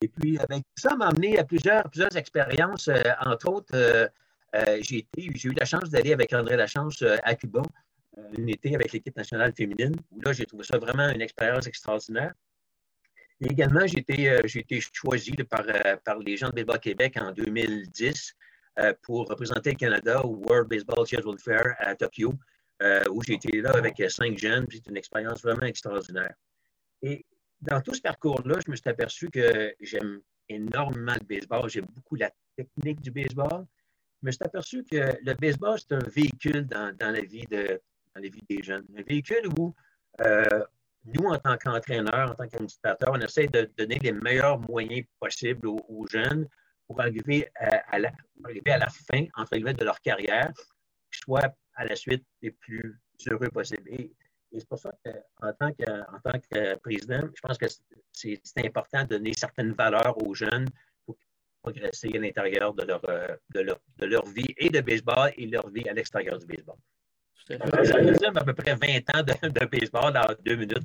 Et 0.00 0.08
puis, 0.08 0.38
avec 0.38 0.64
ça 0.76 0.94
m'a 0.96 1.08
amené 1.08 1.38
à 1.38 1.44
plusieurs, 1.44 1.88
plusieurs 1.90 2.16
expériences. 2.16 2.88
Euh, 2.88 3.02
entre 3.24 3.50
autres, 3.50 3.74
euh, 3.74 4.06
euh, 4.54 4.78
j'ai, 4.80 5.06
eu 5.16 5.52
la 5.52 5.64
chance 5.64 5.90
d'aller 5.90 6.12
avec 6.12 6.32
André 6.32 6.56
Lachance 6.56 7.02
à 7.22 7.34
Cuba, 7.34 7.62
une 8.36 8.48
été 8.48 8.74
avec 8.74 8.92
l'équipe 8.92 9.16
nationale 9.16 9.52
féminine, 9.52 9.94
où 10.10 10.20
là, 10.20 10.32
j'ai 10.32 10.46
trouvé 10.46 10.64
ça 10.64 10.78
vraiment 10.78 11.08
une 11.10 11.20
expérience 11.20 11.66
extraordinaire. 11.66 12.32
Et 13.40 13.46
également, 13.46 13.86
j'ai 13.86 13.98
été, 13.98 14.80
choisi 14.92 15.32
par, 15.48 15.64
par 16.04 16.18
les 16.18 16.36
gens 16.36 16.48
de 16.48 16.54
Baseball 16.54 16.80
Québec 16.80 17.16
en 17.20 17.30
2010 17.30 18.34
pour 19.02 19.28
représenter 19.28 19.70
le 19.70 19.76
Canada 19.76 20.24
au 20.24 20.34
World 20.36 20.68
Baseball 20.68 21.06
Schedule 21.06 21.38
Fair 21.38 21.76
à 21.78 21.94
Tokyo, 21.94 22.34
où 23.12 23.22
j'ai 23.22 23.34
été 23.34 23.60
là 23.60 23.70
avec 23.76 24.02
cinq 24.08 24.36
jeunes. 24.38 24.66
C'est 24.72 24.88
une 24.88 24.96
expérience 24.96 25.42
vraiment 25.42 25.66
extraordinaire. 25.66 26.34
Dans 27.60 27.80
tout 27.80 27.94
ce 27.94 28.00
parcours-là, 28.00 28.58
je 28.64 28.70
me 28.70 28.76
suis 28.76 28.88
aperçu 28.88 29.30
que 29.30 29.74
j'aime 29.80 30.20
énormément 30.48 31.14
le 31.14 31.26
baseball. 31.26 31.68
J'aime 31.68 31.86
beaucoup 31.86 32.16
la 32.16 32.30
technique 32.56 33.00
du 33.00 33.10
baseball. 33.10 33.66
Je 34.22 34.26
me 34.26 34.30
suis 34.32 34.44
aperçu 34.44 34.84
que 34.84 35.16
le 35.22 35.34
baseball, 35.34 35.78
c'est 35.78 35.94
un 35.94 36.08
véhicule 36.08 36.66
dans, 36.66 36.96
la 37.00 37.20
vie 37.20 37.46
des 37.46 38.62
jeunes. 38.62 38.86
Un 38.96 39.02
véhicule 39.02 39.48
où 39.58 39.74
euh, 40.20 40.64
nous, 41.04 41.26
en 41.26 41.38
tant 41.38 41.56
qu'entraîneurs, 41.56 42.32
en 42.32 42.34
tant 42.34 42.48
qu'administrateurs, 42.48 43.10
on 43.12 43.20
essaie 43.20 43.46
de 43.46 43.70
donner 43.76 43.98
les 43.98 44.12
meilleurs 44.12 44.58
moyens 44.58 45.06
possibles 45.20 45.68
aux, 45.68 46.06
jeunes 46.10 46.48
pour 46.86 47.00
arriver 47.00 47.48
à, 47.54 47.98
la, 47.98 48.10
fin, 48.88 49.26
entre 49.36 49.54
guillemets, 49.54 49.74
de 49.74 49.84
leur 49.84 50.00
carrière, 50.00 50.52
soit 51.10 51.54
à 51.74 51.84
la 51.84 51.94
suite 51.94 52.24
les 52.42 52.50
plus 52.50 52.98
heureux 53.30 53.48
possibles. 53.48 54.10
C'est 54.52 54.68
pour 54.68 54.78
ça 54.78 54.90
qu'en 55.36 55.52
tant, 55.52 55.72
que, 55.72 55.90
en 55.90 56.20
tant 56.24 56.38
que 56.50 56.76
président, 56.76 57.20
je 57.34 57.40
pense 57.40 57.58
que 57.58 57.66
c'est 58.12 58.66
important 58.66 59.02
de 59.02 59.16
donner 59.16 59.32
certaines 59.34 59.72
valeurs 59.72 60.16
aux 60.26 60.34
jeunes 60.34 60.68
pour 61.04 61.16
progresser 61.62 62.10
à 62.14 62.18
l'intérieur 62.18 62.72
de 62.74 62.84
leur, 62.84 63.00
euh, 63.08 63.28
de, 63.54 63.60
leur, 63.60 63.80
de 63.98 64.06
leur 64.06 64.26
vie 64.26 64.54
et 64.56 64.70
de 64.70 64.80
baseball 64.80 65.32
et 65.36 65.46
leur 65.46 65.68
vie 65.68 65.88
à 65.88 65.92
l'extérieur 65.92 66.38
du 66.38 66.46
baseball. 66.46 66.76
Ça 67.46 67.96
résume 67.96 68.36
à 68.36 68.44
peu 68.44 68.52
près 68.52 68.74
20 68.74 69.16
ans 69.16 69.22
de, 69.22 69.66
baseball 69.66 70.12
dans 70.12 70.34
deux 70.44 70.56
minutes. 70.56 70.84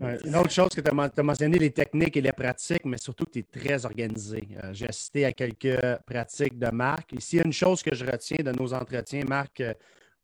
une 0.00 0.34
autre 0.36 0.50
chose 0.50 0.70
que 0.70 0.80
tu 0.80 0.90
as, 0.90 1.22
mentionné, 1.22 1.58
les 1.58 1.70
techniques 1.70 2.16
et 2.16 2.20
les 2.20 2.32
pratiques, 2.32 2.84
mais 2.84 2.98
surtout 2.98 3.24
que 3.24 3.32
tu 3.32 3.38
es 3.40 3.42
très 3.42 3.84
organisé. 3.84 4.48
Euh, 4.62 4.72
j'ai 4.72 4.88
assisté 4.88 5.24
à 5.24 5.32
quelques 5.32 5.78
pratiques 6.04 6.58
de 6.58 6.70
Marc. 6.70 7.12
Ici, 7.12 7.38
une 7.38 7.52
chose 7.52 7.82
que 7.82 7.94
je 7.94 8.04
retiens 8.04 8.42
de 8.44 8.50
nos 8.50 8.72
entretiens, 8.74 9.22
Marc, 9.24 9.60
euh, 9.60 9.74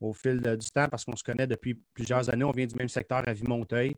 au 0.00 0.12
fil 0.12 0.40
du 0.40 0.70
temps 0.70 0.88
parce 0.88 1.04
qu'on 1.04 1.16
se 1.16 1.24
connaît 1.24 1.46
depuis 1.46 1.74
plusieurs 1.94 2.28
années. 2.30 2.44
On 2.44 2.52
vient 2.52 2.66
du 2.66 2.76
même 2.76 2.88
secteur 2.88 3.26
à 3.26 3.32
Vimonteil. 3.32 3.94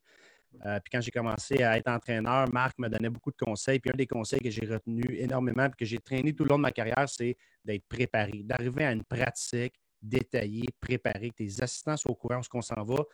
Euh, 0.66 0.80
puis 0.80 0.90
quand 0.92 1.00
j'ai 1.00 1.10
commencé 1.10 1.62
à 1.62 1.78
être 1.78 1.88
entraîneur, 1.88 2.52
Marc 2.52 2.78
me 2.78 2.88
donnait 2.88 3.08
beaucoup 3.08 3.30
de 3.30 3.36
conseils. 3.36 3.78
Puis 3.78 3.90
un 3.92 3.96
des 3.96 4.06
conseils 4.06 4.40
que 4.40 4.50
j'ai 4.50 4.66
retenu 4.66 5.04
énormément 5.16 5.66
et 5.66 5.70
que 5.70 5.84
j'ai 5.84 5.98
traîné 5.98 6.34
tout 6.34 6.44
le 6.44 6.50
long 6.50 6.56
de 6.56 6.62
ma 6.62 6.72
carrière, 6.72 7.08
c'est 7.08 7.36
d'être 7.64 7.84
préparé, 7.88 8.42
d'arriver 8.42 8.84
à 8.84 8.92
une 8.92 9.04
pratique 9.04 9.74
détaillée, 10.02 10.66
préparée, 10.80 11.30
que 11.30 11.36
tes 11.36 11.62
assistants 11.62 11.96
soient 11.96 12.12
au 12.12 12.14
courant 12.14 12.42
ce 12.42 12.48
qu'on 12.48 12.62
s'en 12.62 12.82
va, 12.82 13.04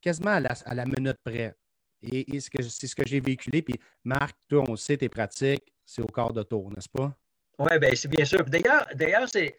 quasiment 0.00 0.30
à 0.30 0.74
la, 0.74 0.84
minute 0.84 1.18
près. 1.22 1.54
Et, 2.02 2.40
c'est 2.40 2.86
ce 2.86 2.96
que 2.96 3.06
j'ai 3.06 3.20
véhiculé. 3.20 3.62
Puis 3.62 3.78
Marc, 4.02 4.36
toi, 4.48 4.64
on 4.68 4.76
sait, 4.76 4.96
tes 4.96 5.08
pratiques, 5.08 5.72
c'est 5.84 6.02
au 6.02 6.06
quart 6.06 6.32
de 6.32 6.42
tour, 6.42 6.70
n'est-ce 6.70 6.88
pas? 6.88 7.14
Oui, 7.58 7.78
bien, 7.78 7.90
c'est 7.94 8.08
bien 8.08 8.24
sûr. 8.24 8.44
D'ailleurs, 8.44 9.28
c'est 9.28 9.56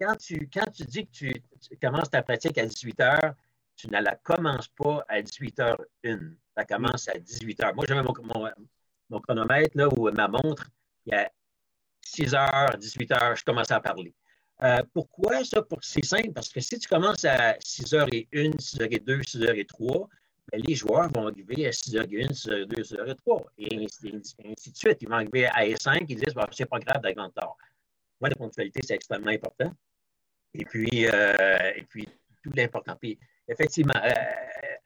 quand 0.00 0.16
tu, 0.16 0.48
dis 0.86 1.06
que 1.06 1.10
tu, 1.10 1.42
commences 1.80 2.10
ta 2.10 2.22
pratique 2.22 2.58
à 2.58 2.66
18 2.66 3.00
heures, 3.00 3.34
tu 3.76 3.88
ne 3.88 4.00
la 4.00 4.16
commences 4.16 4.68
pas 4.68 5.04
à 5.08 5.22
18 5.22 5.58
h 5.58 5.76
1 6.04 6.18
Ça 6.56 6.64
commence 6.64 7.08
à 7.08 7.18
18 7.18 7.60
h 7.60 7.74
Moi, 7.74 7.84
j'avais 7.88 8.02
mon, 8.02 9.20
chronomètre 9.20 9.76
là, 9.76 9.88
ou 9.96 10.10
ma 10.10 10.28
montre. 10.28 10.70
Il 11.06 11.12
y 11.12 11.16
a 11.16 11.30
6 12.02 12.32
h 12.32 12.78
18 12.78 13.10
h 13.10 13.38
je 13.38 13.44
commence 13.44 13.70
à 13.70 13.80
parler. 13.80 14.14
Euh, 14.62 14.82
pourquoi 14.92 15.44
ça? 15.44 15.64
C'est 15.80 16.04
simple, 16.04 16.32
parce 16.32 16.48
que 16.48 16.60
si 16.60 16.78
tu 16.78 16.88
commences 16.88 17.24
à 17.24 17.56
6 17.60 17.92
h 17.92 18.26
1 18.34 18.58
6 18.58 18.78
h 18.78 19.04
2 19.04 19.22
6 19.22 19.38
h 19.38 19.66
3 19.66 20.08
ben, 20.50 20.62
les 20.66 20.74
joueurs 20.74 21.10
vont 21.12 21.26
arriver 21.28 21.66
à 21.66 21.70
6h01, 21.70 22.32
6h02, 22.32 22.94
6h03, 22.94 23.44
et 23.58 23.84
ainsi, 23.84 24.10
de 24.10 24.76
suite. 24.76 24.98
Ils 25.02 25.08
vont 25.08 25.16
arriver 25.16 25.46
à 25.46 25.66
S5, 25.66 26.06
ils 26.08 26.16
disent 26.16 26.34
c'est 26.52 26.64
pas 26.64 26.78
grave 26.78 27.02
d'être 27.02 27.18
en 27.18 27.26
retard. 27.26 27.56
Moi, 28.20 28.30
la 28.30 28.34
ponctualité, 28.34 28.80
c'est 28.82 28.94
extrêmement 28.94 29.30
important. 29.30 29.72
Et 30.54 30.64
puis, 30.64 31.06
euh, 31.06 31.72
et 31.76 31.82
puis 31.82 32.08
tout 32.42 32.50
l'important. 32.54 32.96
Puis, 33.00 33.18
effectivement, 33.48 34.00
euh, 34.02 34.10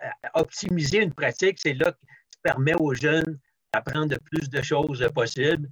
euh, 0.04 0.28
optimiser 0.34 0.98
une 0.98 1.12
pratique, 1.12 1.58
c'est 1.58 1.74
là 1.74 1.92
que 1.92 1.98
ça 2.30 2.40
permet 2.42 2.74
aux 2.74 2.94
jeunes 2.94 3.38
d'apprendre 3.72 4.12
le 4.12 4.18
plus 4.18 4.50
de 4.50 4.62
choses 4.62 5.06
possibles, 5.14 5.68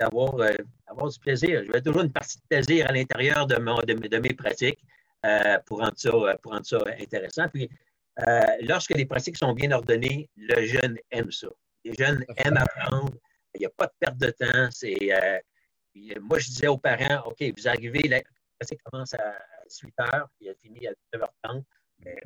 d'avoir 0.00 0.34
du 0.36 1.18
plaisir. 1.20 1.62
Je 1.64 1.70
vais 1.70 1.80
toujours 1.80 2.02
une 2.02 2.12
partie 2.12 2.38
de 2.38 2.42
plaisir 2.48 2.88
à 2.88 2.92
l'intérieur 2.92 3.46
de, 3.46 3.54
de, 3.54 4.18
mes 4.18 4.34
pratiques 4.34 4.80
pour, 5.66 5.78
rendre 5.78 5.94
ça, 5.96 6.10
pour 6.42 6.52
rendre 6.52 6.66
ça 6.66 6.78
intéressant. 6.98 7.48
Puis, 7.48 7.70
lorsque 8.62 8.90
les 8.90 9.06
pratiques 9.06 9.36
sont 9.36 9.52
bien 9.52 9.70
ordonnées, 9.70 10.28
le 10.36 10.66
jeune 10.66 10.98
aime 11.12 11.30
ça. 11.30 11.46
Les 11.84 11.94
jeunes 11.94 12.24
aiment 12.38 12.56
apprendre. 12.56 13.14
Il 13.54 13.60
n'y 13.60 13.66
a 13.66 13.70
pas 13.70 13.86
de 13.86 13.92
perte 14.00 14.18
de 14.18 14.30
temps. 14.30 14.68
C'est, 14.72 14.96
moi, 16.20 16.40
je 16.40 16.48
disais 16.48 16.66
aux 16.66 16.78
parents, 16.78 17.28
OK, 17.28 17.44
vous 17.56 17.68
arrivez, 17.68 18.08
la 18.08 18.20
pratique 18.58 18.80
commence 18.84 19.14
à 19.14 19.34
18 19.68 19.94
h, 19.98 20.26
puis 20.36 20.48
elle 20.48 20.56
finit 20.62 20.86
à 20.86 20.92
19h30. 20.92 21.62
Mais 22.04 22.16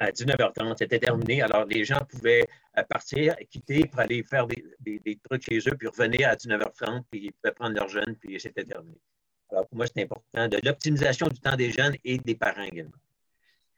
à 0.00 0.10
19h30, 0.10 0.76
c'était 0.78 0.98
terminé. 0.98 1.42
Alors, 1.42 1.66
les 1.66 1.84
gens 1.84 2.00
pouvaient 2.08 2.46
euh, 2.78 2.82
partir, 2.84 3.36
quitter 3.50 3.86
pour 3.86 4.00
aller 4.00 4.22
faire 4.22 4.46
des, 4.46 5.20
trucs 5.22 5.44
chez 5.44 5.58
eux, 5.58 5.76
puis 5.78 5.88
revenir 5.88 6.28
à 6.28 6.34
19h30, 6.34 7.02
puis 7.10 7.26
ils 7.26 7.32
pouvaient 7.32 7.54
prendre 7.54 7.76
leur 7.76 7.88
jeune, 7.88 8.16
puis 8.16 8.40
c'était 8.40 8.64
terminé. 8.64 8.96
Alors, 9.50 9.66
pour 9.68 9.76
moi, 9.76 9.86
c'est 9.86 10.02
important 10.02 10.48
de 10.48 10.58
l'optimisation 10.64 11.26
du 11.28 11.38
temps 11.40 11.56
des 11.56 11.70
jeunes 11.70 11.96
et 12.04 12.18
des 12.18 12.34
parents 12.34 12.62
également. 12.62 12.96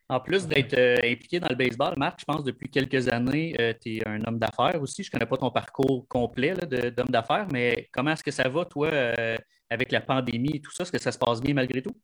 En 0.09 0.21
plus 0.21 0.47
d'être 0.47 0.75
euh, 0.76 0.97
impliqué 0.99 1.40
dans 1.40 1.49
le 1.49 1.56
baseball, 1.56 1.94
Marc, 1.97 2.21
je 2.21 2.25
pense 2.26 2.44
depuis 2.44 2.68
quelques 2.68 3.09
années, 3.09 3.56
euh, 3.59 3.73
tu 3.80 3.97
es 3.97 4.06
un 4.06 4.21
homme 4.26 4.38
d'affaires 4.38 4.80
aussi. 4.80 5.02
Je 5.02 5.09
ne 5.09 5.12
connais 5.12 5.26
pas 5.26 5.38
ton 5.38 5.50
parcours 5.50 6.06
complet 6.06 6.54
d'homme 6.54 7.09
d'affaires, 7.09 7.49
mais 7.50 7.88
comment 7.90 8.11
est-ce 8.11 8.23
que 8.23 8.30
ça 8.30 8.47
va, 8.49 8.66
toi, 8.66 8.90
avec 9.73 9.93
la 9.93 10.00
pandémie 10.00 10.57
et 10.57 10.61
tout 10.61 10.71
ça? 10.73 10.83
Est-ce 10.83 10.93
que 10.93 10.99
ça 10.99 11.12
se 11.12 11.19
passe 11.19 11.41
bien 11.41 11.55
malgré 11.55 11.83
tout? 11.83 11.97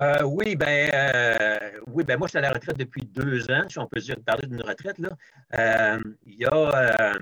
Euh, 0.00 0.22
oui, 0.24 0.56
ben, 0.56 0.90
euh, 0.92 1.80
oui, 1.86 2.02
ben 2.02 2.18
moi, 2.18 2.26
je 2.26 2.30
suis 2.30 2.38
à 2.38 2.40
la 2.40 2.50
retraite 2.50 2.76
depuis 2.76 3.02
deux 3.02 3.48
ans, 3.50 3.68
si 3.68 3.78
on 3.78 3.86
peut 3.86 4.00
dire, 4.00 4.16
parler 4.24 4.48
d'une 4.48 4.62
retraite. 4.62 4.98
Là. 4.98 5.10
Euh, 5.54 6.00
il 6.26 6.40
y 6.40 6.44
a, 6.44 7.14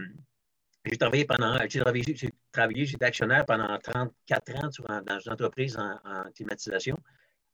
j'ai 0.85 0.97
travaillé 0.97 1.27
pendant, 1.27 1.59
j'ai 1.69 1.81
travaillé, 1.81 2.05
j'ai 2.17 2.31
travaillé, 2.53 2.87
j'étais 2.87 3.05
actionnaire 3.05 3.45
pendant 3.45 3.77
34 3.79 4.55
ans 4.57 5.03
dans 5.07 5.19
une 5.19 5.33
entreprise 5.33 5.77
en, 5.77 6.31
climatisation. 6.35 6.97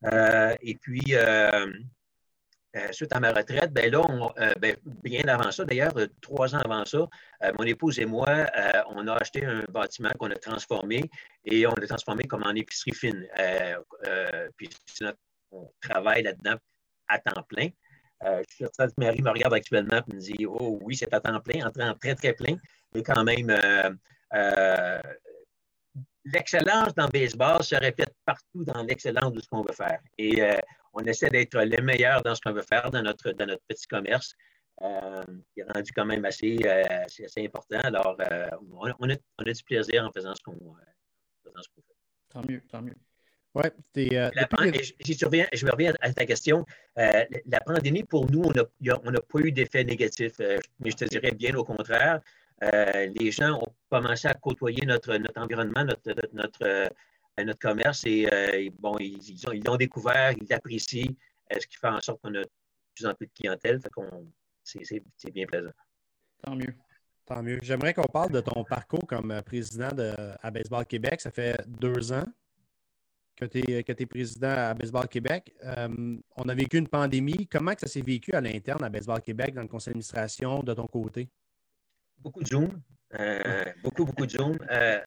et 0.04 0.76
puis, 0.80 1.14
suite 2.92 3.12
à 3.14 3.20
ma 3.20 3.32
retraite, 3.32 3.72
ben 3.72 3.90
là, 3.90 4.02
ben, 4.60 4.76
bien 4.84 5.26
avant 5.28 5.50
ça, 5.50 5.64
d'ailleurs, 5.64 5.94
trois 6.20 6.54
ans 6.54 6.60
avant 6.64 6.84
ça, 6.84 7.06
mon 7.58 7.64
épouse 7.64 7.98
et 7.98 8.06
moi, 8.06 8.46
on 8.90 9.06
a 9.08 9.14
acheté 9.14 9.44
un 9.44 9.62
bâtiment 9.70 10.10
qu'on 10.18 10.30
a 10.30 10.36
transformé 10.36 11.10
et 11.44 11.66
on 11.66 11.74
l'a 11.74 11.86
transformé 11.86 12.24
comme 12.24 12.42
en 12.44 12.54
épicerie 12.54 12.92
fine. 12.92 13.26
puis 14.56 14.68
on 15.52 15.70
travaille 15.80 16.22
là-dedans 16.22 16.56
à 17.08 17.18
temps 17.18 17.42
plein. 17.48 17.68
je 18.22 18.42
suis 18.48 18.64
certain 18.64 18.88
que 18.88 18.94
Marie 18.98 19.22
me 19.22 19.30
regarde 19.30 19.54
actuellement 19.54 20.00
et 20.08 20.14
me 20.14 20.20
dit 20.20 20.46
Oh 20.46 20.78
oui, 20.82 20.96
c'est 20.96 21.12
à 21.14 21.20
temps 21.20 21.40
plein, 21.40 21.66
en 21.66 21.70
train 21.70 21.94
très, 21.94 22.14
très 22.14 22.32
plein, 22.32 22.56
mais 22.94 23.02
quand 23.02 23.24
même, 23.24 23.50
l'excellence 26.24 26.94
dans 26.94 27.06
le 27.06 27.12
baseball 27.12 27.62
se 27.62 27.76
répète 27.76 28.12
partout 28.24 28.64
dans 28.64 28.82
l'excellence 28.82 29.32
de 29.32 29.40
ce 29.40 29.48
qu'on 29.48 29.62
veut 29.62 29.74
faire. 29.74 30.00
Et 30.18 30.42
on 30.96 31.04
essaie 31.04 31.28
d'être 31.28 31.58
les 31.58 31.82
meilleurs 31.82 32.22
dans 32.22 32.34
ce 32.34 32.40
qu'on 32.40 32.52
veut 32.52 32.62
faire 32.62 32.90
dans 32.90 33.02
notre, 33.02 33.30
dans 33.32 33.46
notre 33.46 33.62
petit 33.68 33.86
commerce. 33.86 34.34
Euh, 34.82 35.22
qui 35.54 35.60
est 35.60 35.72
rendu 35.72 35.90
quand 35.92 36.04
même 36.04 36.26
assez, 36.26 36.58
euh, 36.66 36.82
assez, 37.24 37.46
important. 37.46 37.80
Alors, 37.82 38.14
euh, 38.30 38.46
on, 38.70 38.86
a, 38.86 38.94
on, 38.98 39.08
a, 39.08 39.52
du 39.52 39.64
plaisir 39.64 40.04
en 40.04 40.12
faisant 40.12 40.34
ce 40.34 40.42
qu'on 40.42 40.52
fait. 40.52 41.82
Tant 42.28 42.42
mieux, 42.46 42.60
tant 42.70 42.82
mieux. 42.82 42.94
Ouais, 43.54 43.72
je, 43.94 45.24
reviens, 45.24 45.46
je 45.50 45.66
reviens 45.66 45.94
à 46.02 46.12
ta 46.12 46.26
question. 46.26 46.66
la 46.94 47.60
pandémie, 47.64 48.02
pour 48.02 48.30
nous, 48.30 48.42
on 48.42 48.52
n'a 48.52 49.20
pas 49.20 49.38
eu 49.38 49.50
d'effet 49.50 49.82
négatif, 49.82 50.32
mais 50.78 50.90
je 50.90 50.96
te 50.96 51.04
dirais 51.06 51.30
bien 51.30 51.54
au 51.54 51.64
contraire. 51.64 52.20
les 52.60 53.30
gens 53.30 53.58
ont 53.58 53.74
commencé 53.88 54.28
à 54.28 54.34
côtoyer 54.34 54.84
notre, 54.84 55.16
notre 55.16 55.40
environnement, 55.40 55.84
notre, 55.84 56.06
notre, 56.06 56.34
notre 56.34 56.90
commerce 57.58 58.04
et 58.06 58.70
bon, 58.78 58.96
ils, 58.98 59.18
ils, 59.30 59.64
l'ont 59.64 59.76
découvert, 59.76 60.32
ils 60.32 60.46
l'apprécient, 60.48 61.14
ce 61.50 61.66
qui 61.66 61.76
fait 61.76 61.88
en 61.88 62.00
sorte 62.00 62.20
qu'on 62.22 62.34
a 62.34 62.42
de 62.42 62.50
plus 62.94 63.06
en 63.06 63.14
plus 63.14 63.26
de 63.26 63.32
clientèle. 63.32 63.80
c'est 64.62 65.30
bien 65.32 65.46
plaisant. 65.46 65.72
Tant 66.42 66.56
mieux. 66.56 66.74
Tant 67.24 67.42
mieux. 67.42 67.58
J'aimerais 67.62 67.92
qu'on 67.92 68.02
parle 68.02 68.30
de 68.30 68.40
ton 68.40 68.64
parcours 68.64 69.06
comme 69.06 69.42
président 69.44 69.92
de, 69.92 70.14
à 70.42 70.50
Baseball 70.50 70.86
Québec. 70.86 71.20
Ça 71.20 71.30
fait 71.30 71.56
deux 71.66 72.12
ans 72.12 72.26
que 73.36 73.44
tu 73.44 73.58
es, 73.68 74.06
président 74.06 74.48
à 74.48 74.74
Baseball 74.74 75.08
Québec. 75.08 75.54
Euh, 75.62 76.16
on 76.36 76.48
a 76.48 76.54
vécu 76.54 76.78
une 76.78 76.88
pandémie. 76.88 77.46
Comment 77.46 77.74
que 77.74 77.80
ça 77.80 77.86
s'est 77.86 78.00
vécu 78.00 78.32
à 78.32 78.40
l'interne 78.40 78.82
à 78.82 78.88
Baseball 78.88 79.20
Québec, 79.20 79.54
dans 79.54 79.62
le 79.62 79.68
conseil 79.68 79.92
d'administration, 79.92 80.62
de 80.62 80.72
ton 80.72 80.86
côté? 80.86 81.28
Beaucoup 82.18 82.42
de 82.42 82.48
Zoom. 82.48 82.80
Euh, 83.18 83.64
beaucoup, 83.82 84.04
beaucoup 84.04 84.24
de 84.24 84.30
Zoom. 84.30 84.56
Euh, 84.70 85.00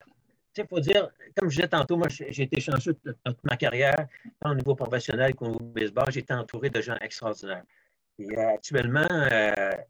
il 0.56 0.66
faut 0.66 0.80
dire, 0.80 1.08
comme 1.36 1.48
je 1.48 1.56
disais 1.56 1.68
tantôt, 1.68 1.96
moi, 1.96 2.08
j'ai 2.08 2.42
été 2.42 2.60
chanceux 2.60 2.94
toute 2.94 3.44
ma 3.44 3.56
carrière, 3.56 4.08
tant 4.40 4.50
au 4.50 4.54
niveau 4.54 4.74
professionnel 4.74 5.34
qu'au 5.34 5.48
niveau 5.48 5.64
baseball, 5.64 6.10
j'ai 6.10 6.20
été 6.20 6.34
entouré 6.34 6.70
de 6.70 6.80
gens 6.80 6.96
extraordinaires. 7.00 7.64
Et 8.18 8.36
actuellement, 8.36 9.08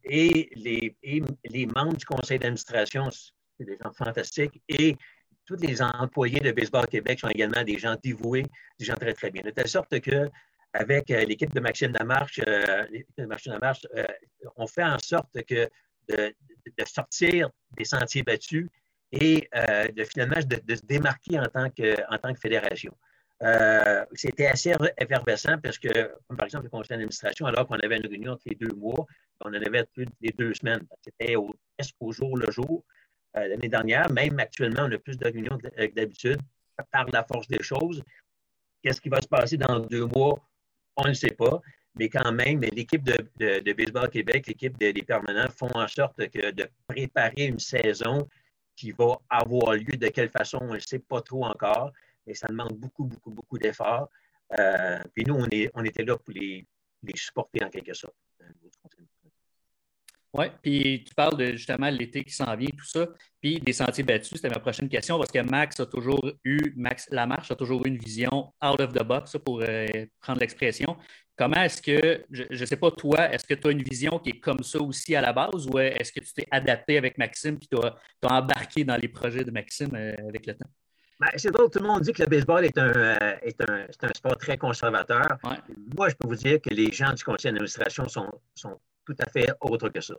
et, 0.04 0.50
les, 0.54 0.96
et 1.02 1.22
les 1.44 1.66
membres 1.66 1.96
du 1.96 2.04
conseil 2.04 2.38
d'administration, 2.38 3.10
c'est 3.10 3.64
des 3.64 3.76
gens 3.82 3.92
fantastiques, 3.92 4.62
et 4.68 4.96
tous 5.44 5.56
les 5.56 5.82
employés 5.82 6.38
de 6.38 6.52
Baseball 6.52 6.86
Québec 6.86 7.18
sont 7.18 7.28
également 7.28 7.64
des 7.64 7.76
gens 7.76 7.96
dévoués, 8.00 8.46
des 8.78 8.84
gens 8.84 8.94
très, 8.94 9.12
très 9.14 9.30
bien. 9.30 9.42
De 9.42 9.50
telle 9.50 9.66
sorte 9.66 9.98
que 10.00 10.30
avec 10.72 11.10
euh, 11.10 11.24
l'équipe 11.24 11.52
de 11.52 11.60
Maxime 11.60 11.92
Lamarche, 11.92 12.40
euh, 12.46 12.86
de 13.18 13.26
Maxime 13.26 13.52
Lamarche 13.54 13.86
euh, 13.96 14.06
on 14.56 14.66
fait 14.66 14.84
en 14.84 14.98
sorte 14.98 15.42
que 15.42 15.68
de, 16.08 16.32
sortir 16.86 17.50
des 17.76 17.84
sentiers 17.84 18.22
battus 18.22 18.68
et 19.12 19.48
de 19.96 20.04
finalement 20.04 20.40
de, 20.46 20.74
se 20.74 20.82
démarquer 20.86 21.38
en 21.38 21.46
tant 21.46 21.70
que, 21.70 21.96
en 22.12 22.18
tant 22.18 22.32
que 22.32 22.40
fédération. 22.40 22.96
C'était 24.14 24.46
assez 24.46 24.72
effervescent 24.98 25.58
parce 25.62 25.78
que, 25.78 26.12
par 26.36 26.46
exemple, 26.46 26.64
le 26.64 26.70
conseil 26.70 26.90
d'administration, 26.90 27.46
alors 27.46 27.66
qu'on 27.66 27.78
avait 27.78 27.96
une 27.96 28.06
réunion 28.06 28.36
tous 28.36 28.50
les 28.50 28.54
deux 28.54 28.74
mois, 28.74 29.06
on 29.44 29.48
en 29.48 29.54
avait 29.54 29.84
plus 29.84 30.06
les 30.20 30.30
deux 30.30 30.54
semaines. 30.54 30.86
C'était 31.02 31.34
presque 31.76 31.96
au 32.00 32.12
jour 32.12 32.36
le 32.36 32.50
jour. 32.52 32.84
Euh, 33.36 33.46
l'année 33.46 33.68
dernière. 33.68 34.10
Même 34.10 34.40
actuellement, 34.40 34.82
on 34.82 34.92
a 34.92 34.98
plus 34.98 35.16
de 35.16 35.24
réunions 35.24 35.56
que 35.56 35.94
d'habitude 35.94 36.40
par 36.90 37.06
la 37.12 37.22
force 37.22 37.46
des 37.46 37.62
choses. 37.62 38.02
Qu'est-ce 38.82 39.00
qui 39.00 39.08
va 39.08 39.20
se 39.20 39.28
passer 39.28 39.56
dans 39.56 39.78
deux 39.78 40.06
mois? 40.06 40.40
On 40.96 41.06
ne 41.06 41.12
sait 41.12 41.30
pas. 41.30 41.60
Mais 41.96 42.08
quand 42.08 42.32
même, 42.32 42.60
l'équipe 42.60 43.04
de, 43.04 43.72
Baseball 43.72 44.10
Québec, 44.10 44.48
l'équipe 44.48 44.76
des 44.78 44.92
permanents 45.02 45.48
font 45.56 45.70
en 45.74 45.86
sorte 45.86 46.18
de 46.18 46.68
préparer 46.88 47.46
une 47.46 47.58
saison 47.58 48.26
qui 48.80 48.92
va 48.92 49.20
avoir 49.28 49.74
lieu 49.74 49.96
de 50.04 50.08
quelle 50.08 50.30
façon, 50.30 50.58
on 50.62 50.72
ne 50.72 50.78
sait 50.78 51.00
pas 51.00 51.20
trop 51.20 51.44
encore, 51.44 51.92
mais 52.26 52.32
ça 52.32 52.46
demande 52.48 52.72
beaucoup, 52.78 53.04
beaucoup, 53.04 53.30
beaucoup 53.30 53.58
d'efforts. 53.58 54.08
Euh, 54.58 55.02
puis 55.14 55.24
nous, 55.26 55.34
on, 55.34 55.46
est, 55.50 55.70
on 55.74 55.84
était 55.84 56.02
là 56.02 56.16
pour 56.16 56.32
les, 56.32 56.66
les 57.02 57.16
supporter 57.16 57.62
en 57.62 57.68
quelque 57.68 57.92
sorte. 57.92 58.14
Oui, 60.32 60.46
puis 60.62 61.04
tu 61.04 61.14
parles 61.14 61.36
de 61.36 61.52
justement 61.52 61.90
l'été 61.90 62.24
qui 62.24 62.32
s'en 62.32 62.56
vient, 62.56 62.70
tout 62.70 62.86
ça, 62.86 63.06
puis 63.40 63.58
des 63.58 63.72
sentiers 63.72 64.04
battus, 64.04 64.30
c'était 64.36 64.48
ma 64.48 64.60
prochaine 64.60 64.88
question, 64.88 65.18
parce 65.18 65.30
que 65.30 65.40
Max 65.40 65.80
a 65.80 65.86
toujours 65.86 66.24
eu, 66.44 66.72
Max 66.76 67.08
Lamarche 67.10 67.50
a 67.50 67.56
toujours 67.56 67.84
eu 67.84 67.88
une 67.88 67.98
vision 67.98 68.54
out 68.64 68.80
of 68.80 68.92
the 68.92 69.02
box, 69.02 69.36
pour 69.44 69.60
euh, 69.60 69.86
prendre 70.20 70.40
l'expression. 70.40 70.96
Comment 71.40 71.62
est-ce 71.62 71.80
que, 71.80 72.22
je 72.30 72.44
ne 72.50 72.66
sais 72.66 72.76
pas 72.76 72.90
toi, 72.90 73.32
est-ce 73.32 73.46
que 73.46 73.54
tu 73.54 73.66
as 73.66 73.70
une 73.70 73.82
vision 73.82 74.18
qui 74.18 74.28
est 74.28 74.40
comme 74.40 74.62
ça 74.62 74.78
aussi 74.78 75.16
à 75.16 75.22
la 75.22 75.32
base, 75.32 75.66
ou 75.68 75.78
est-ce 75.78 76.12
que 76.12 76.20
tu 76.20 76.34
t'es 76.34 76.46
adapté 76.50 76.98
avec 76.98 77.16
Maxime, 77.16 77.58
puis 77.58 77.66
tu 77.66 77.78
as, 77.78 77.96
embarqué 78.30 78.84
dans 78.84 78.96
les 78.96 79.08
projets 79.08 79.42
de 79.42 79.50
Maxime 79.50 79.88
euh, 79.94 80.12
avec 80.28 80.44
le 80.44 80.52
temps? 80.52 80.68
Ben, 81.18 81.28
c'est 81.36 81.50
drôle, 81.50 81.70
tout 81.70 81.78
le 81.78 81.86
monde 81.86 82.02
dit 82.02 82.12
que 82.12 82.22
le 82.22 82.28
baseball 82.28 82.66
est 82.66 82.76
un, 82.76 82.92
euh, 82.94 83.36
est 83.40 83.58
un, 83.62 84.12
sport 84.12 84.36
très 84.36 84.58
conservateur. 84.58 85.38
Moi, 85.96 86.10
je 86.10 86.14
peux 86.16 86.28
vous 86.28 86.34
dire 86.34 86.60
que 86.60 86.74
les 86.74 86.92
gens 86.92 87.14
du 87.14 87.24
conseil 87.24 87.52
d'administration 87.52 88.06
sont, 88.06 88.30
sont 88.54 88.78
tout 89.06 89.16
à 89.18 89.30
fait 89.30 89.50
autre 89.62 89.88
que 89.88 90.02
ça. 90.02 90.16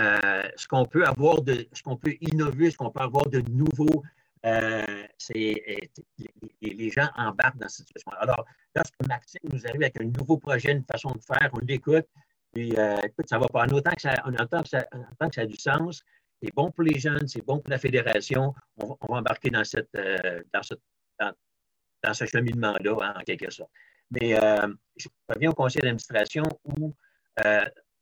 Euh, 0.00 0.42
ce 0.56 0.66
qu'on 0.66 0.86
peut 0.86 1.06
avoir 1.06 1.40
de, 1.42 1.68
ce 1.72 1.84
qu'on 1.84 1.96
peut 1.96 2.16
innover, 2.20 2.72
ce 2.72 2.78
qu'on 2.78 2.90
peut 2.90 3.02
avoir 3.02 3.28
de 3.28 3.42
nouveau, 3.48 4.02
euh, 4.44 5.06
c'est 5.18 5.90
les, 6.60 6.90
gens 6.90 7.08
embarquent 7.16 7.58
dans 7.58 7.68
cette 7.68 7.86
situation. 7.86 8.12
Alors, 8.18 8.44
lorsque 8.74 9.06
Maxime 9.08 9.40
nous 9.50 9.66
arrive 9.66 9.82
avec 9.82 10.00
un 10.00 10.04
nouveau 10.04 10.36
projet, 10.38 10.72
une 10.72 10.84
façon 10.84 11.12
de 11.12 11.20
faire, 11.22 11.50
on 11.52 11.58
l'écoute, 11.64 12.06
puis 12.52 12.76
euh, 12.76 12.98
écoute, 13.04 13.28
ça 13.28 13.38
va 13.38 13.46
pas. 13.48 13.64
En 13.64 13.68
autant 13.68 13.92
que 13.92 14.02
ça, 14.02 14.14
que 14.16 14.68
ça, 14.68 14.82
que 14.82 15.34
ça 15.34 15.40
a 15.40 15.46
du 15.46 15.56
sens, 15.56 16.02
c'est 16.42 16.52
bon 16.54 16.70
pour 16.70 16.84
les 16.84 16.98
jeunes, 16.98 17.26
c'est 17.26 17.44
bon 17.44 17.58
pour 17.58 17.70
la 17.70 17.78
fédération, 17.78 18.54
on 18.76 18.86
va, 18.86 18.96
embarquer 19.08 19.50
dans, 19.50 19.64
cette, 19.64 19.88
ce, 19.94 20.74
dans, 21.18 22.14
ce 22.14 22.26
cheminement-là, 22.26 23.14
en 23.16 23.20
quelque 23.20 23.50
sorte. 23.50 23.70
Mais 24.10 24.36
je 24.96 25.08
reviens 25.28 25.50
au 25.50 25.54
conseil 25.54 25.80
d'administration 25.80 26.44
où 26.64 26.94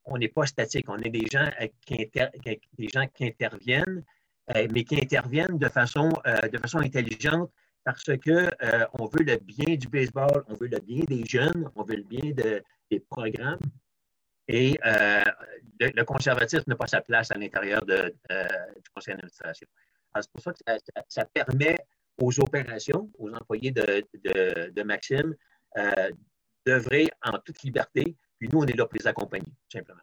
on 0.04 0.18
n'est 0.18 0.28
pas 0.28 0.46
statique. 0.46 0.88
On 0.88 0.98
est 0.98 1.10
des 1.10 1.26
gens, 1.30 1.48
qui, 1.86 2.10
des 2.76 2.88
gens 2.88 3.06
qui 3.14 3.26
interviennent, 3.26 4.04
mais 4.48 4.84
qui 4.84 4.96
interviennent 4.96 5.58
de 5.58 5.68
façon, 5.68 6.10
de 6.52 6.58
façon 6.58 6.78
intelligente 6.78 7.50
parce 7.84 8.04
qu'on 8.04 9.06
veut 9.06 9.24
le 9.24 9.36
bien 9.38 9.76
du 9.76 9.88
baseball, 9.88 10.44
on 10.48 10.54
veut 10.54 10.68
le 10.68 10.78
bien 10.78 11.04
des 11.04 11.24
jeunes, 11.24 11.70
on 11.74 11.82
veut 11.82 11.96
le 11.96 12.04
bien 12.04 12.32
des 12.90 13.00
programmes. 13.00 13.60
Et 14.48 14.78
le, 15.80 16.02
conservatisme 16.04 16.64
n'a 16.66 16.76
pas 16.76 16.86
sa 16.86 17.00
place 17.00 17.30
à 17.30 17.38
l'intérieur 17.38 17.84
du 17.84 18.90
conseil 18.94 19.14
d'administration. 19.14 19.66
C'est 20.14 20.30
pour 20.30 20.42
ça 20.42 20.52
que 20.52 20.58
ça, 21.08 21.24
permet 21.24 21.76
aux 22.18 22.38
opérations, 22.40 23.10
aux 23.18 23.32
employés 23.32 23.70
de, 23.70 24.04
de 24.70 24.82
Maxime, 24.82 25.34
d'œuvrer 26.66 27.10
en 27.22 27.38
toute 27.38 27.62
liberté. 27.62 28.16
Puis 28.38 28.48
nous, 28.52 28.60
on 28.60 28.66
est 28.66 28.76
là 28.76 28.86
pour 28.86 28.98
les 28.98 29.06
accompagner, 29.06 29.52
simplement. 29.72 30.02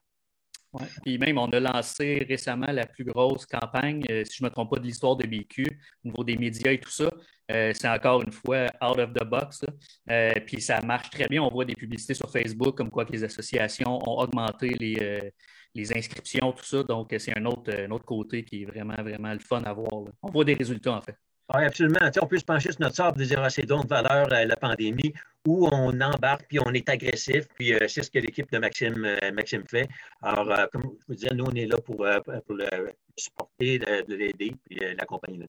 Ouais. 0.73 0.85
Puis 1.03 1.17
même, 1.17 1.37
on 1.37 1.47
a 1.47 1.59
lancé 1.59 2.25
récemment 2.27 2.71
la 2.71 2.85
plus 2.85 3.03
grosse 3.03 3.45
campagne, 3.45 4.03
euh, 4.11 4.23
si 4.23 4.37
je 4.37 4.43
ne 4.43 4.49
me 4.49 4.53
trompe 4.53 4.69
pas, 4.69 4.77
de 4.77 4.83
l'histoire 4.83 5.15
de 5.15 5.25
BQ, 5.25 5.65
au 5.65 6.07
niveau 6.07 6.23
des 6.23 6.37
médias 6.37 6.71
et 6.71 6.79
tout 6.79 6.91
ça. 6.91 7.09
Euh, 7.51 7.71
c'est 7.73 7.89
encore 7.89 8.21
une 8.21 8.31
fois 8.31 8.65
out 8.81 8.99
of 8.99 9.13
the 9.13 9.23
box. 9.23 9.65
Euh, 10.11 10.33
puis 10.45 10.61
ça 10.61 10.81
marche 10.81 11.09
très 11.09 11.27
bien. 11.27 11.41
On 11.41 11.49
voit 11.49 11.65
des 11.65 11.73
publicités 11.73 12.13
sur 12.13 12.31
Facebook 12.31 12.77
comme 12.77 12.91
quoi 12.91 13.05
que 13.05 13.11
les 13.11 13.23
associations 13.23 13.97
ont 14.07 14.19
augmenté 14.19 14.69
les, 14.69 15.31
les 15.73 15.97
inscriptions, 15.97 16.51
tout 16.51 16.65
ça. 16.65 16.83
Donc, 16.83 17.15
c'est 17.17 17.35
un 17.35 17.45
autre, 17.45 17.73
un 17.73 17.89
autre 17.89 18.05
côté 18.05 18.43
qui 18.43 18.61
est 18.61 18.65
vraiment, 18.65 19.01
vraiment 19.01 19.33
le 19.33 19.39
fun 19.39 19.63
à 19.63 19.73
voir. 19.73 19.89
On 20.21 20.29
voit 20.29 20.45
des 20.45 20.53
résultats, 20.53 20.93
en 20.93 21.01
fait. 21.01 21.15
Oui, 21.55 21.63
absolument. 21.63 21.99
on 22.21 22.27
peut 22.27 22.37
se 22.37 22.45
pencher 22.45 22.71
sur 22.71 22.81
notre 22.81 22.95
sable 22.95 23.17
de 23.17 23.25
dire 23.25 23.41
ah, 23.41 23.49
c'est 23.49 23.65
donc 23.65 23.87
valeur 23.87 24.27
la 24.29 24.55
pandémie, 24.55 25.13
où 25.47 25.67
on 25.71 25.99
embarque 26.01 26.45
puis 26.47 26.59
on 26.59 26.73
est 26.73 26.87
agressif, 26.89 27.47
puis 27.55 27.73
euh, 27.73 27.87
c'est 27.87 28.03
ce 28.03 28.11
que 28.11 28.19
l'équipe 28.19 28.51
de 28.51 28.57
Maxime, 28.57 29.05
euh, 29.05 29.63
fait. 29.67 29.87
Alors, 30.21 30.51
euh, 30.51 30.65
comme 30.71 30.81
je 30.99 31.05
vous 31.07 31.15
disais, 31.15 31.33
nous, 31.33 31.45
on 31.45 31.55
est 31.55 31.65
là 31.65 31.77
pour, 31.77 31.97
pour 31.97 32.55
le 32.55 32.93
supporter, 33.17 33.79
de, 33.79 34.15
l'aider, 34.15 34.53
puis 34.65 34.79
l'accompagner. 34.97 35.47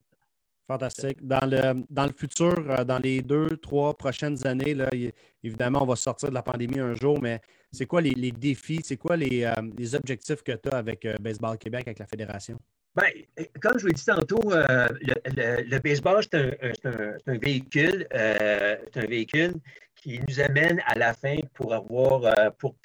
Fantastique. 0.67 1.17
Dans 1.21 1.45
le, 1.45 1.83
dans 1.89 2.05
le 2.05 2.13
futur, 2.13 2.85
dans 2.85 2.99
les 2.99 3.21
deux, 3.21 3.49
trois 3.57 3.93
prochaines 3.93 4.45
années, 4.47 4.73
là, 4.73 4.89
évidemment, 5.43 5.83
on 5.83 5.87
va 5.87 5.95
sortir 5.97 6.29
de 6.29 6.33
la 6.33 6.43
pandémie 6.43 6.79
un 6.79 6.93
jour, 6.93 7.21
mais 7.21 7.41
c'est 7.71 7.85
quoi 7.85 7.99
les, 7.99 8.11
les 8.11 8.31
défis, 8.31 8.79
c'est 8.83 8.97
quoi 8.97 9.17
les, 9.17 9.51
les, 9.77 9.95
objectifs 9.95 10.43
que 10.43 10.53
tu 10.53 10.69
as 10.69 10.77
avec 10.77 11.05
Baseball 11.19 11.57
Québec, 11.57 11.83
avec 11.87 11.99
la 11.99 12.05
Fédération? 12.05 12.57
Bien, 12.93 13.07
comme 13.61 13.77
je 13.77 13.83
vous 13.83 13.87
l'ai 13.87 13.93
dit 13.93 14.03
tantôt, 14.03 14.51
euh, 14.51 14.89
le, 14.99 15.79
baseball, 15.79 16.21
c'est 16.29 16.59
un, 16.85 17.37
véhicule, 17.37 18.05
euh, 18.13 18.75
un 18.95 19.05
véhicule 19.05 19.53
qui 19.95 20.19
nous 20.27 20.41
amène 20.41 20.81
à 20.85 20.97
la 20.97 21.13
fin 21.13 21.37
pour 21.53 21.73
avoir, 21.73 22.25
euh, 22.25 22.49
pour, 22.57 22.75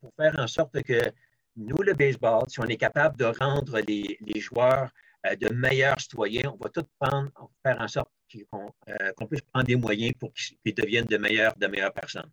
pour 0.00 0.12
faire 0.16 0.34
en 0.36 0.48
sorte 0.48 0.82
que 0.82 1.00
nous, 1.56 1.80
le 1.80 1.94
baseball, 1.94 2.42
si 2.48 2.58
on 2.58 2.64
est 2.64 2.76
capable 2.76 3.16
de 3.18 3.26
rendre 3.26 3.78
les, 3.78 4.18
joueurs 4.40 4.90
de 5.24 5.48
meilleurs 5.54 6.00
citoyens, 6.00 6.52
on 6.52 6.64
va 6.64 6.68
tout 6.70 6.86
prendre, 6.98 7.30
faire 7.64 7.80
en 7.80 7.86
sorte 7.86 8.10
qu'on 8.50 9.26
puisse 9.26 9.42
prendre 9.42 9.66
des 9.66 9.76
moyens 9.76 10.12
pour 10.18 10.32
qu'ils 10.32 10.74
deviennent 10.74 11.06
de 11.06 11.18
meilleures, 11.18 11.54
de 11.56 11.68
meilleures 11.68 11.92
personnes. 11.92 12.30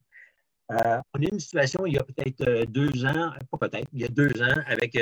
on 0.69 0.75
a 0.75 1.03
une 1.13 1.39
situation 1.39 1.85
il 1.85 1.93
y 1.93 1.99
a 1.99 2.03
peut-être 2.03 2.65
deux 2.71 3.05
ans, 3.05 3.33
pas 3.51 3.67
peut-être, 3.67 3.87
il 3.93 4.01
y 4.01 4.05
a 4.05 4.07
deux 4.07 4.41
ans, 4.41 4.63
avec 4.65 4.97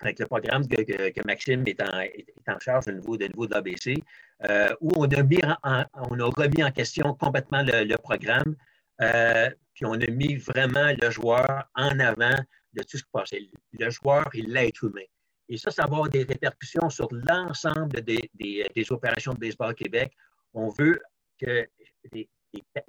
avec 0.00 0.18
le 0.18 0.26
programme 0.26 0.66
que, 0.66 1.26
Maxime 1.26 1.64
est 1.66 1.80
en, 1.82 2.58
charge 2.58 2.88
au 2.88 2.92
niveau, 2.92 3.16
de, 3.16 3.26
niveau 3.26 3.46
de 3.46 3.54
l'ABC, 3.54 4.02
euh, 4.44 4.74
où 4.80 4.90
on 4.96 5.04
a, 5.04 5.58
a 5.62 5.86
remis 5.94 6.64
en 6.64 6.70
question 6.70 7.14
complètement 7.14 7.62
le, 7.62 7.96
programme, 7.96 8.56
euh, 9.00 9.50
puis 9.72 9.86
on 9.86 9.94
a 9.94 10.10
mis 10.10 10.36
vraiment 10.36 10.92
le 11.00 11.10
joueur 11.10 11.64
en 11.74 11.98
avant 12.00 12.36
de 12.72 12.82
tout 12.82 12.98
ce 12.98 13.02
qui 13.02 13.10
passait. 13.12 13.48
Le 13.72 13.90
joueur 13.90 14.28
et 14.34 14.42
l'être 14.42 14.84
humain. 14.84 15.06
Et 15.48 15.56
ça, 15.56 15.70
ça 15.70 15.82
va 15.82 15.88
avoir 15.88 16.08
des 16.08 16.24
répercussions 16.24 16.90
sur 16.90 17.08
l'ensemble 17.12 18.00
des, 18.02 18.86
opérations 18.90 19.34
de 19.34 19.38
baseball 19.38 19.74
Québec. 19.74 20.12
On 20.54 20.70
veut 20.70 21.00
que 21.40 21.66
les, 22.12 22.28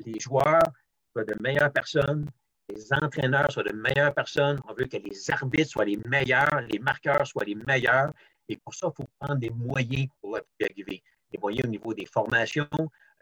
les 0.06 0.20
joueurs 0.20 0.64
soient 1.12 1.26
de 1.26 1.36
meilleures 1.42 1.72
personnes, 1.72 2.30
les 2.70 2.94
entraîneurs 2.94 3.52
soient 3.52 3.64
de 3.64 3.74
meilleures 3.74 4.14
personnes. 4.14 4.60
On 4.68 4.74
veut 4.74 4.86
que 4.86 4.98
les 4.98 5.32
arbitres 5.32 5.70
soient 5.70 5.86
les 5.86 5.98
meilleurs, 6.06 6.62
les 6.70 6.80
marqueurs 6.80 7.26
soient 7.28 7.46
les 7.46 7.56
meilleurs. 7.56 8.12
Et 8.50 8.58
pour 8.58 8.74
ça, 8.74 8.88
il 8.92 8.96
faut 8.96 9.10
prendre 9.20 9.40
des 9.40 9.50
moyens 9.50 10.08
pour 10.22 10.40
y 10.60 10.64
arriver. 10.64 11.04
Des 11.32 11.38
moyens 11.38 11.66
au 11.66 11.70
niveau 11.70 11.94
des 11.94 12.06
formations, 12.06 12.68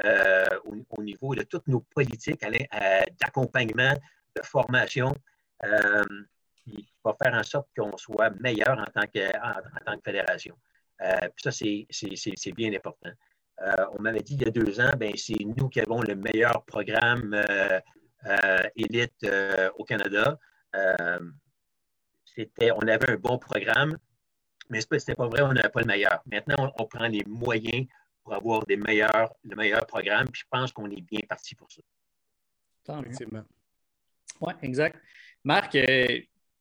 euh, 0.04 0.46
au, 0.66 1.04
niveau 1.04 1.36
de 1.36 1.44
toutes 1.44 1.68
nos 1.68 1.82
politiques 1.82 2.44
euh, 2.44 3.02
d'accompagnement, 3.20 3.94
de 4.36 4.42
formation, 4.42 5.14
euh, 5.64 6.04
qui 6.64 6.88
faire 7.22 7.34
en 7.34 7.44
sorte 7.44 7.68
qu'on 7.78 7.96
soit 7.98 8.30
meilleur 8.40 8.80
en 8.80 8.86
tant 8.86 9.06
que, 9.08 9.32
tant 9.86 9.98
que 9.98 10.02
fédération. 10.04 10.56
puis 10.98 11.44
ça, 11.44 11.52
c'est 11.52 12.52
bien 12.54 12.74
important. 12.74 13.12
on 13.92 14.02
m'avait 14.02 14.22
dit 14.22 14.36
il 14.36 14.44
y 14.44 14.48
a 14.48 14.52
deux 14.52 14.80
ans, 14.80 14.92
ben, 14.98 15.14
c'est 15.18 15.44
nous 15.44 15.68
qui 15.70 15.82
avons 15.82 16.02
le 16.02 16.16
meilleur 16.16 16.64
programme 16.64 17.34
euh, 17.34 17.80
élite 18.76 19.24
euh, 19.24 19.70
au 19.78 19.84
Canada. 19.84 20.38
Euh, 20.76 21.20
c'était, 22.26 22.72
on 22.72 22.80
avait 22.80 23.12
un 23.12 23.18
bon 23.18 23.38
programme, 23.38 23.98
mais 24.70 24.82
ce 24.82 24.88
n'était 24.92 25.16
pas 25.16 25.28
vrai, 25.28 25.42
on 25.42 25.54
n'avait 25.54 25.70
pas 25.70 25.82
le 25.82 25.88
meilleur. 25.88 26.22
Maintenant, 26.26 26.74
on, 26.78 26.86
prend 26.86 27.08
les 27.08 27.24
moyens 27.26 27.86
pour 28.24 28.34
avoir 28.34 28.66
des 28.66 28.78
meilleurs, 28.78 29.34
le 29.44 29.56
meilleur 29.56 29.86
programme, 29.86 30.28
puis 30.30 30.42
je 30.42 30.48
pense 30.50 30.72
qu'on 30.72 30.90
est 30.90 31.02
bien 31.02 31.20
parti 31.28 31.56
pour 31.56 31.72
ça. 31.72 31.82
Oui, 34.42 34.54
exact. 34.62 34.98
Marc, 35.44 35.78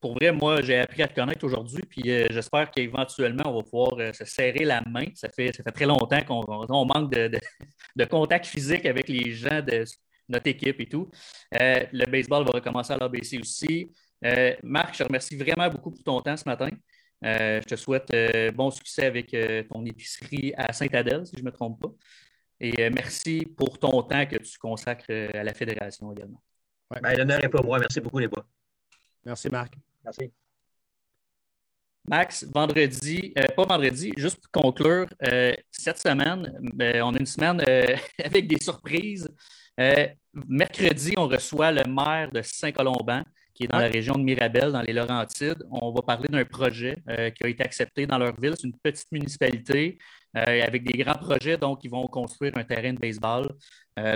pour 0.00 0.14
vrai, 0.14 0.32
moi, 0.32 0.60
j'ai 0.62 0.78
appris 0.78 1.02
à 1.02 1.08
te 1.08 1.14
connaître 1.14 1.44
aujourd'hui, 1.44 1.82
puis 1.88 2.02
j'espère 2.04 2.70
qu'éventuellement, 2.70 3.44
on 3.46 3.56
va 3.56 3.62
pouvoir 3.62 4.14
se 4.14 4.24
serrer 4.24 4.64
la 4.64 4.82
main. 4.82 5.06
Ça 5.14 5.28
fait, 5.28 5.52
ça 5.56 5.62
fait 5.62 5.72
très 5.72 5.86
longtemps 5.86 6.22
qu'on 6.24 6.84
manque 6.84 7.12
de, 7.12 7.30
de, 7.96 8.04
contact 8.04 8.46
physique 8.46 8.84
avec 8.84 9.08
les 9.08 9.32
gens 9.32 9.62
de, 9.62 9.84
notre 10.32 10.48
équipe 10.48 10.80
et 10.80 10.86
tout. 10.86 11.08
Euh, 11.60 11.84
le 11.92 12.10
baseball 12.10 12.44
va 12.44 12.50
recommencer 12.52 12.92
à 12.92 12.96
l'ABC 12.96 13.38
aussi. 13.40 13.92
Euh, 14.24 14.54
Marc, 14.62 14.94
je 14.94 14.98
te 14.98 15.04
remercie 15.04 15.36
vraiment 15.36 15.68
beaucoup 15.68 15.90
pour 15.90 16.02
ton 16.02 16.20
temps 16.20 16.36
ce 16.36 16.44
matin. 16.44 16.70
Euh, 17.24 17.60
je 17.62 17.66
te 17.66 17.76
souhaite 17.76 18.10
bon 18.54 18.70
succès 18.70 19.06
avec 19.06 19.36
ton 19.68 19.84
épicerie 19.84 20.52
à 20.56 20.72
Saint-Adèle, 20.72 21.26
si 21.26 21.36
je 21.36 21.42
ne 21.42 21.46
me 21.46 21.52
trompe 21.52 21.80
pas. 21.80 21.92
Et 22.58 22.90
merci 22.90 23.44
pour 23.56 23.78
ton 23.78 24.02
temps 24.02 24.26
que 24.26 24.36
tu 24.36 24.58
consacres 24.58 25.10
à 25.10 25.42
la 25.42 25.54
Fédération 25.54 26.12
également. 26.12 26.42
Ben, 26.90 27.16
l'honneur 27.16 27.42
est 27.44 27.48
pour 27.48 27.64
moi. 27.64 27.78
Merci 27.78 28.00
beaucoup, 28.00 28.18
les 28.18 28.28
bois. 28.28 28.44
Merci, 29.24 29.48
Marc. 29.48 29.74
Merci. 30.04 30.32
Max, 32.04 32.44
vendredi, 32.52 33.32
pas 33.56 33.64
vendredi, 33.64 34.12
juste 34.16 34.40
pour 34.40 34.62
conclure, 34.62 35.06
cette 35.70 35.98
semaine, 35.98 36.58
ben, 36.74 37.02
on 37.02 37.14
a 37.14 37.18
une 37.18 37.26
semaine 37.26 37.60
avec 38.24 38.48
des 38.48 38.60
surprises. 38.60 39.28
Euh, 39.80 40.06
mercredi, 40.34 41.14
on 41.16 41.26
reçoit 41.28 41.72
le 41.72 41.84
maire 41.84 42.30
de 42.30 42.42
Saint-Colomban, 42.42 43.22
qui 43.54 43.64
est 43.64 43.68
dans 43.68 43.78
la 43.78 43.88
région 43.88 44.14
de 44.14 44.22
Mirabel, 44.22 44.72
dans 44.72 44.82
les 44.82 44.92
Laurentides. 44.92 45.64
On 45.70 45.92
va 45.92 46.02
parler 46.02 46.28
d'un 46.28 46.44
projet 46.44 46.96
euh, 47.08 47.30
qui 47.30 47.44
a 47.44 47.48
été 47.48 47.62
accepté 47.62 48.06
dans 48.06 48.18
leur 48.18 48.38
ville. 48.40 48.54
C'est 48.56 48.66
une 48.66 48.76
petite 48.76 49.10
municipalité 49.12 49.98
euh, 50.36 50.62
avec 50.62 50.84
des 50.84 51.02
grands 51.02 51.18
projets. 51.18 51.56
Donc, 51.56 51.80
ils 51.84 51.90
vont 51.90 52.06
construire 52.06 52.56
un 52.56 52.64
terrain 52.64 52.92
de 52.92 52.98
baseball. 52.98 53.48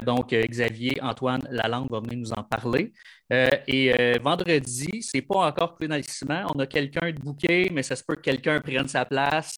donc, 0.06 0.30
Xavier 0.32 1.02
Antoine 1.02 1.46
Lalande 1.50 1.88
va 1.90 2.00
venir 2.00 2.18
nous 2.18 2.32
en 2.32 2.42
parler. 2.42 2.92
et 3.30 4.18
vendredi, 4.22 5.02
c'est 5.02 5.20
pas 5.20 5.46
encore 5.48 5.76
finalement. 5.78 6.50
On 6.54 6.58
a 6.60 6.66
quelqu'un 6.66 7.12
de 7.12 7.20
bouquet, 7.20 7.68
mais 7.70 7.82
ça 7.82 7.94
se 7.94 8.02
peut 8.02 8.16
que 8.16 8.22
quelqu'un 8.22 8.58
prenne 8.60 8.88
sa 8.88 9.04
place 9.04 9.56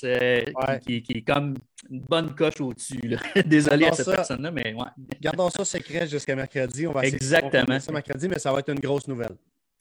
qui, 0.85 1.05
est 1.15 1.25
comme 1.25 1.55
une 1.89 2.01
bonne 2.01 2.35
coche 2.35 2.61
au-dessus. 2.61 3.17
Désolé 3.47 3.87
à 3.87 3.93
cette 3.93 4.11
personne-là, 4.11 4.51
mais 4.51 4.75
ouais. 4.75 4.91
Gardons 5.21 5.51
ça 5.51 5.65
secret 5.65 6.09
jusqu'à 6.09 6.35
mercredi. 6.35 6.87
On 6.89 6.93
va 6.93 7.05
exactement. 7.05 7.79
ça 7.79 7.93
mercrdi, 7.93 8.29
mais 8.29 8.41
ça 8.41 8.53
va 8.53 8.59
être 8.59 8.71
une 8.71 8.81
grosse 8.81 9.07
nouvelle. 9.07 9.37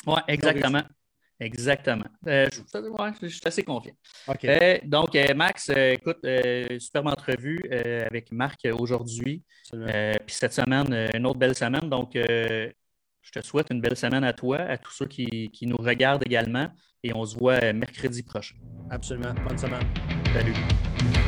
Oui, 0.08 0.20
exactement. 0.28 0.84
Exactement. 1.40 2.06
Euh, 2.28 2.48
je, 3.22 3.28
suis 3.28 3.42
assez 3.46 3.64
confiant. 3.64 3.94
Euh, 4.44 4.78
donc, 4.84 5.16
euh, 5.16 5.36
Max, 5.36 5.70
écoute, 5.70 6.26
superbe 6.80 7.08
entrevue 7.08 7.62
avec 7.72 8.32
Marc 8.32 8.68
aujourd'hui. 8.72 9.44
Puis 9.72 10.36
cette 10.36 10.54
semaine, 10.54 11.10
une 11.14 11.26
autre 11.26 11.40
belle 11.40 11.56
semaine. 11.56 11.90
Donc, 11.90 12.14
je 12.16 13.32
te 13.32 13.42
souhaite 13.42 13.68
une 13.70 13.82
belle 13.82 13.98
semaine 13.98 14.24
à 14.24 14.34
toi, 14.34 14.58
à 14.58 14.78
tous 14.78 14.92
ceux 14.92 15.08
qui, 15.08 15.50
qui 15.52 15.68
nous 15.68 15.78
regardent 15.78 16.26
également. 16.26 16.70
Et 17.04 17.14
on 17.14 17.24
se 17.24 17.38
voit 17.38 17.72
mercredi 17.74 18.24
prochain. 18.24 18.56
Absolument. 18.90 19.34
Bonne 19.48 19.58
semaine. 19.58 19.86
Salut. 20.34 21.27